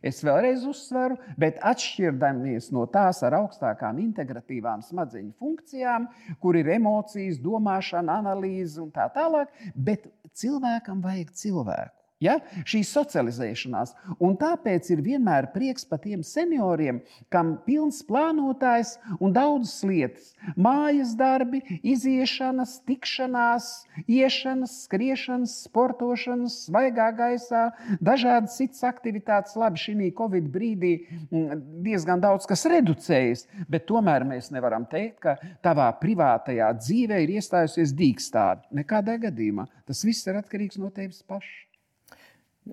Es 0.00 0.22
vēlreiz 0.24 0.62
uzsveru, 0.64 1.18
bet 1.36 1.58
atšķirdamies 1.60 2.70
no 2.72 2.86
tās 2.88 3.18
ar 3.20 3.34
augstākām 3.36 3.98
integratīvām 4.00 4.80
smadzeņu 4.80 5.34
funkcijām, 5.36 6.06
kur 6.40 6.56
ir 6.56 6.70
emocijas, 6.72 7.36
domāšana, 7.44 8.16
analīze 8.22 8.80
un 8.80 8.88
tā 8.94 9.10
tālāk, 9.12 9.52
bet 9.76 10.08
cilvēkam 10.32 11.04
vajag 11.04 11.34
cilvēku. 11.36 11.99
Ja? 12.20 12.36
Šī 12.68 12.82
socializēšanās. 12.84 13.94
Un 14.20 14.36
tāpēc 14.40 14.90
ir 14.92 15.00
vienmēr 15.04 15.50
prieks 15.54 15.86
par 15.88 16.02
tiem 16.04 16.20
senioriem, 16.26 17.00
kam 17.32 17.54
ir 17.54 17.62
pilns 17.64 18.02
plānotājs 18.04 18.96
un 19.20 19.32
daudzas 19.32 19.78
lietas. 19.88 20.32
Mājas 20.52 21.14
darbi, 21.16 21.62
iziešanas, 21.80 22.78
tikšanās, 22.88 23.70
iešanas, 24.04 24.74
skriešanas, 24.84 25.54
sportošanas, 25.68 26.58
svaigā 26.66 27.08
gaisā, 27.16 27.70
dažādas 28.04 28.58
citas 28.60 28.84
aktivitātes. 28.88 29.56
Labi, 29.60 29.80
šī 29.80 30.10
Covid 30.16 30.52
brīdī 30.52 30.92
mm, 31.30 31.64
diezgan 31.86 32.20
daudz 32.20 32.48
kas 32.48 32.66
reducējas, 32.70 33.46
bet 33.70 33.88
tomēr 33.88 34.26
mēs 34.28 34.52
nevaram 34.54 34.84
teikt, 34.90 35.18
ka 35.24 35.36
tavā 35.64 35.88
privātajā 36.02 36.68
dzīvē 36.82 37.24
ir 37.24 37.36
iestājusies 37.38 37.96
dīkstāde. 37.96 38.68
Nekādā 38.76 39.16
gadījumā 39.24 39.68
tas 39.88 40.04
viss 40.06 40.28
ir 40.28 40.40
atkarīgs 40.40 40.80
no 40.80 40.92
tevis 40.94 41.24
paša. 41.26 41.69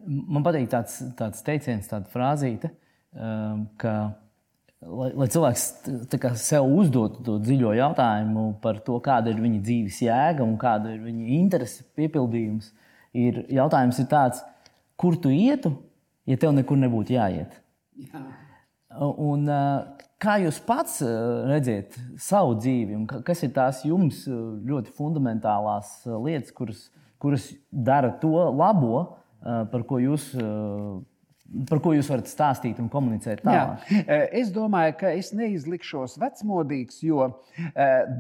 Man 0.06 0.46
patīk 0.46 0.70
tāds, 0.72 1.00
tāds 1.18 1.44
teiciens, 1.46 1.88
tāda 1.90 2.10
frāzīte, 2.12 2.70
um, 3.18 3.66
ka, 3.82 3.94
lai, 4.82 5.10
lai 5.18 5.28
cilvēks 5.34 5.66
sev 6.42 6.68
uzdotu 6.70 7.24
to 7.26 7.38
dziļo 7.44 7.74
jautājumu 7.80 8.48
par 8.64 8.82
to, 8.86 9.00
kāda 9.04 9.34
ir 9.34 9.42
viņa 9.44 9.64
dzīves 9.66 10.02
jēga 10.06 10.46
un 10.46 10.58
kāda 10.62 10.94
ir 10.96 11.02
viņa 11.06 11.30
interese 11.40 11.86
piepildījums, 11.98 12.72
ir 13.18 13.44
jautājums 13.54 14.02
ir 14.04 14.10
tāds, 14.12 14.44
kur 15.00 15.18
tu 15.22 15.32
ietu, 15.34 15.74
ja 16.28 16.38
tev 16.40 16.54
nekur 16.58 16.80
nebūtu 16.80 17.16
jāiet. 17.18 17.58
Jā. 18.08 18.24
Un, 18.98 19.46
uh, 19.46 20.08
kā 20.22 20.38
jūs 20.42 20.58
pats 20.66 21.00
uh, 21.06 21.46
redzat 21.50 21.98
savu 22.22 22.56
dzīvi, 22.58 22.96
un 22.98 23.06
kas 23.08 23.44
ir 23.46 23.54
tās 23.56 23.84
jums 23.86 24.24
uh, 24.30 24.58
ļoti 24.66 24.94
fundamentālās 24.98 26.00
lietas, 26.08 26.54
kuras, 26.56 26.88
kuras 27.22 27.52
dara 27.72 28.14
to 28.22 28.34
labo, 28.58 29.06
par 29.44 29.86
ko 29.90 30.00
jūs. 30.02 30.32
Eh, 30.38 31.64
par 31.70 31.80
ko 31.80 31.94
jūs 31.96 32.10
varat 32.12 32.28
stāstīt 32.28 32.80
un 32.84 32.90
komunicēt 32.92 33.44
tālāk? 33.46 33.84
Jā. 33.88 34.02
Eh, 34.04 34.24
es 34.42 34.50
domāju, 34.52 34.98
ka 35.00 35.14
es 35.16 35.32
neizlikšos 35.32 36.18
vecmodīgs, 36.20 37.00
jo 37.08 37.30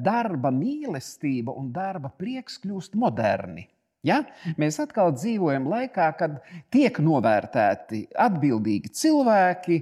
darba 0.03 0.51
mīlestība 0.55 1.55
un 1.57 1.73
darba 1.75 2.13
prieks 2.15 2.55
kļūst 2.63 2.95
moderni. 2.95 3.67
Ja? 4.07 4.21
Mēs 4.59 4.79
atkal 4.83 5.13
dzīvojam 5.15 5.67
laikā, 5.71 6.07
kad 6.19 6.37
tiek 6.73 6.99
novērtēti 7.03 8.05
atbildīgi 8.27 8.93
cilvēki, 9.01 9.79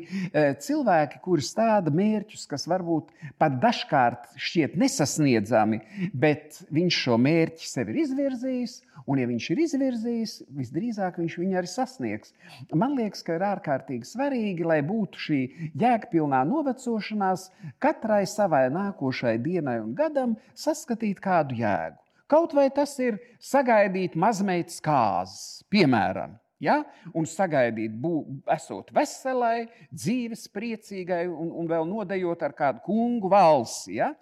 cilvēki, 0.66 1.22
kuri 1.26 1.46
stāda 1.46 1.94
mērķus, 1.96 2.48
kas 2.52 2.68
varbūt 2.72 3.14
pat 3.42 3.60
dažkārt 3.62 4.32
šķiet 4.42 4.76
nesasniedzami, 4.82 5.82
bet 6.14 6.64
viņš 6.74 7.02
šo 7.06 7.20
mērķi 7.22 7.70
sev 7.70 7.94
ir 7.94 8.04
izvirzījis 8.06 8.82
Un, 9.06 9.20
ja 9.22 9.28
viņš 9.30 9.48
ir 9.54 9.62
izvirzījis, 9.66 10.32
visdrīzāk 10.58 11.20
viņš 11.22 11.36
viņu 11.42 11.60
arī 11.60 11.70
sasniegs. 11.70 12.32
Man 12.74 12.96
liekas, 12.98 13.22
ka 13.26 13.36
ir 13.38 13.46
ārkārtīgi 13.46 14.08
svarīgi, 14.10 14.66
lai 14.66 14.80
būtu 14.86 15.22
šī 15.28 15.42
jēgpilnā 15.82 16.42
novecošanās, 16.50 17.50
katrai 17.84 18.24
savai 18.30 18.66
nākošai 18.74 19.36
dienai 19.46 19.78
un 19.84 19.94
gadam 20.00 20.40
saskatīt 20.58 21.22
kādu 21.22 21.60
jēgu. 21.60 22.05
Kaut 22.32 22.56
vai 22.58 22.70
tas 22.74 22.96
ir 23.04 23.20
sagaidīt 23.44 24.16
mazmeitas 24.18 24.82
kāzas, 24.84 25.62
piemēram 25.70 26.34
Ja? 26.64 26.78
Un 27.12 27.26
sagaidīt, 27.28 27.94
būt, 28.00 28.30
esot 28.56 28.92
veselai, 28.96 29.68
dzīves 29.92 30.46
priecīgai 30.56 31.26
un, 31.28 31.50
un 31.60 31.68
vēl 31.68 31.84
nodejot 31.90 32.46
ar 32.48 32.56
kādu 32.56 32.82
kungu 32.86 33.30
valsi. 33.32 33.98
Ja? 34.00 34.14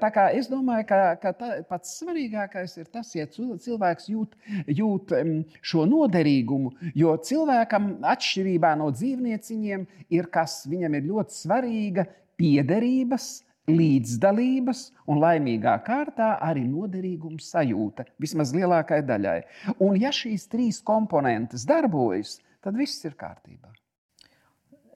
Tā 0.00 0.10
kā 0.14 0.26
es 0.34 0.50
domāju, 0.50 0.88
ka, 0.88 1.00
ka 1.22 1.32
tā, 1.38 1.50
pats 1.70 1.94
svarīgākais 2.00 2.74
ir 2.82 2.90
tas, 2.90 3.12
ja 3.14 3.28
cilvēks 3.30 4.10
jūt, 4.10 4.34
jūt 4.80 5.14
šo 5.62 5.86
noderīgumu, 5.88 6.74
jo 6.98 7.14
cilvēkam, 7.30 7.92
atšķirībā 8.16 8.74
no 8.80 8.90
dzīvnieciņiem, 8.94 9.86
ir 10.18 10.32
kas 10.34 10.64
viņam 10.68 10.98
ir 10.98 11.12
ļoti 11.12 11.38
svarīga 11.44 12.08
piederības 12.38 13.30
līdzdalības 13.68 14.82
un 15.08 15.20
laimīgā 15.22 15.74
kārtā 15.86 16.34
arī 16.44 16.64
noderīguma 16.68 17.40
sajūta 17.42 18.06
vismaz 18.20 18.52
lielākajai 18.56 19.06
daļai. 19.08 19.38
Un, 19.78 19.98
ja 20.00 20.12
šīs 20.14 20.48
trīs 20.52 20.80
komponentes 20.84 21.66
darbojas, 21.68 22.38
tad 22.64 22.78
viss 22.78 23.04
ir 23.04 23.16
kārtībā. 23.18 23.72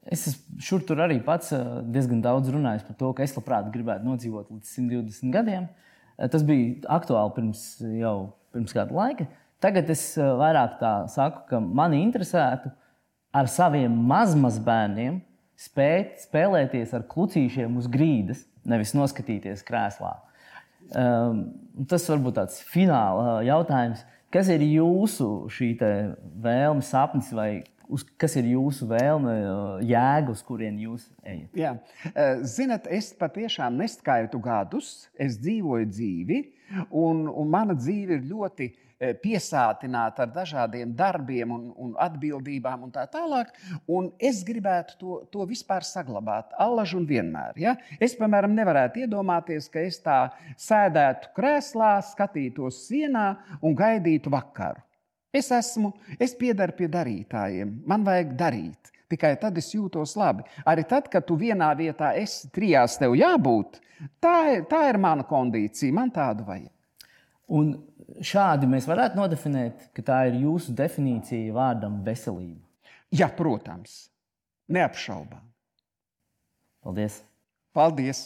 Es 0.02 0.24
šur 0.58 0.82
tur 0.82 0.98
arī 1.04 1.20
pats 1.22 1.52
diezgan 1.94 2.22
daudz 2.24 2.50
runāju 2.50 2.82
par 2.88 2.98
to, 2.98 3.12
ka 3.14 3.22
es 3.22 3.36
labprāt 3.36 3.68
gribētu 3.74 4.08
nodzīvot 4.08 4.50
līdz 4.50 4.72
120 4.80 5.34
gadiem. 5.34 5.68
Tas 6.32 6.42
bija 6.46 6.88
aktuāli 6.98 7.36
pirms 7.36 7.62
jau 8.00 8.16
pirms 8.52 8.74
kāda 8.74 8.96
laika. 8.96 9.28
Tagad 9.62 9.90
es 9.94 10.02
vairāk 10.18 10.80
tā 10.80 10.92
saku, 11.10 11.44
ka 11.48 11.60
mani 11.62 12.02
interesētu 12.02 12.72
ar 13.32 13.48
saviem 13.48 13.94
mazmazbērniem 14.10 15.20
spēt 15.62 16.18
spēlēties 16.24 16.96
ar 16.98 17.06
klucīšiem 17.08 17.78
uz 17.78 17.86
grīdas 17.90 18.42
nevis 18.68 18.94
noskatīties 18.96 19.64
krēslā. 19.66 20.14
Um, 20.92 21.44
tas 21.88 22.04
varbūt 22.10 22.36
tāds 22.40 22.62
fināla 22.68 23.38
uh, 23.38 23.44
jautājums. 23.46 24.02
Kas 24.32 24.48
ir 24.52 24.64
jūsu 24.64 25.28
vēlme, 26.42 26.84
sapnis 26.84 27.28
vai 27.36 27.50
uz, 27.92 28.04
kas 28.20 28.34
ir 28.40 28.48
jūsu 28.54 28.88
vēlme, 28.90 29.34
uh, 29.44 29.82
jēga, 29.84 30.32
uz 30.32 30.42
kurien 30.46 30.78
jūs 30.80 31.06
ejat? 31.22 31.50
Jā. 31.56 31.74
Uh, 32.12 32.42
zinat, 32.48 32.88
es 32.92 33.12
patiešām 33.16 33.76
neskaitu 33.80 34.40
gadus, 34.42 35.10
es 35.20 35.36
dzīvoju 35.40 35.90
dzīvi, 35.92 36.40
un, 36.88 37.26
un 37.28 37.52
mana 37.52 37.76
dzīve 37.78 38.18
ir 38.18 38.30
ļoti 38.32 38.72
Eh, 38.72 38.91
piesātināta 39.22 40.26
ar 40.26 40.30
dažādiem 40.34 40.92
darbiem 40.96 41.50
un, 41.54 41.64
un 41.76 41.94
atbildībām 42.00 42.86
un 42.86 42.92
tā 42.94 43.06
tālāk. 43.10 43.50
Un 43.90 44.12
es 44.22 44.42
gribētu 44.46 44.98
to, 45.00 45.18
to 45.32 45.46
vispār 45.48 45.86
saglabāt, 45.86 46.52
allaž 46.62 46.94
un 46.98 47.08
vienmēr. 47.08 47.58
Ja? 47.58 47.76
Es, 47.98 48.14
piemēram, 48.18 48.54
nevarētu 48.54 49.04
iedomāties, 49.04 49.68
ka 49.72 49.82
es 49.82 49.98
tā 50.04 50.20
sēdētu 50.60 51.32
krēslā, 51.36 51.96
skatītos 52.12 52.84
sienā 52.86 53.26
un 53.62 53.76
gaidītu 53.78 54.32
vakaru. 54.32 54.82
Es 55.32 55.48
esmu, 55.54 55.94
es 56.20 56.34
piedaru 56.36 56.74
pie 56.76 56.90
darītājiem, 56.92 57.78
man 57.88 58.04
vajag 58.04 58.34
darīt. 58.36 58.92
Tikai 59.12 59.34
tad 59.40 59.56
es 59.60 59.70
jūtos 59.74 60.14
labi. 60.16 60.44
Arī 60.68 60.84
tad, 60.88 61.08
kad 61.12 61.24
tu 61.28 61.36
vienā 61.40 61.70
vietā 61.76 62.12
esi, 62.16 62.48
trijās 62.52 62.98
tev 63.00 63.16
jābūt, 63.16 63.80
tā 64.24 64.36
tā 64.68 64.86
ir 64.88 65.00
mana 65.00 65.24
kondīcija, 65.28 65.92
man 65.96 66.12
tādu 66.12 66.46
vajag. 66.48 66.70
Un 67.52 67.72
šādi 68.24 68.68
mēs 68.70 68.86
varētu 68.88 69.18
nodefinēt, 69.18 69.88
ka 69.96 70.04
tā 70.06 70.18
ir 70.30 70.40
jūsu 70.42 70.74
definīcija 70.76 71.54
vārdam 71.56 72.00
veselība. 72.06 72.62
Jā, 73.12 73.28
protams, 73.36 74.06
neapšaubām. 74.72 75.44
Paldies! 76.82 77.20
Paldies! 77.76 78.22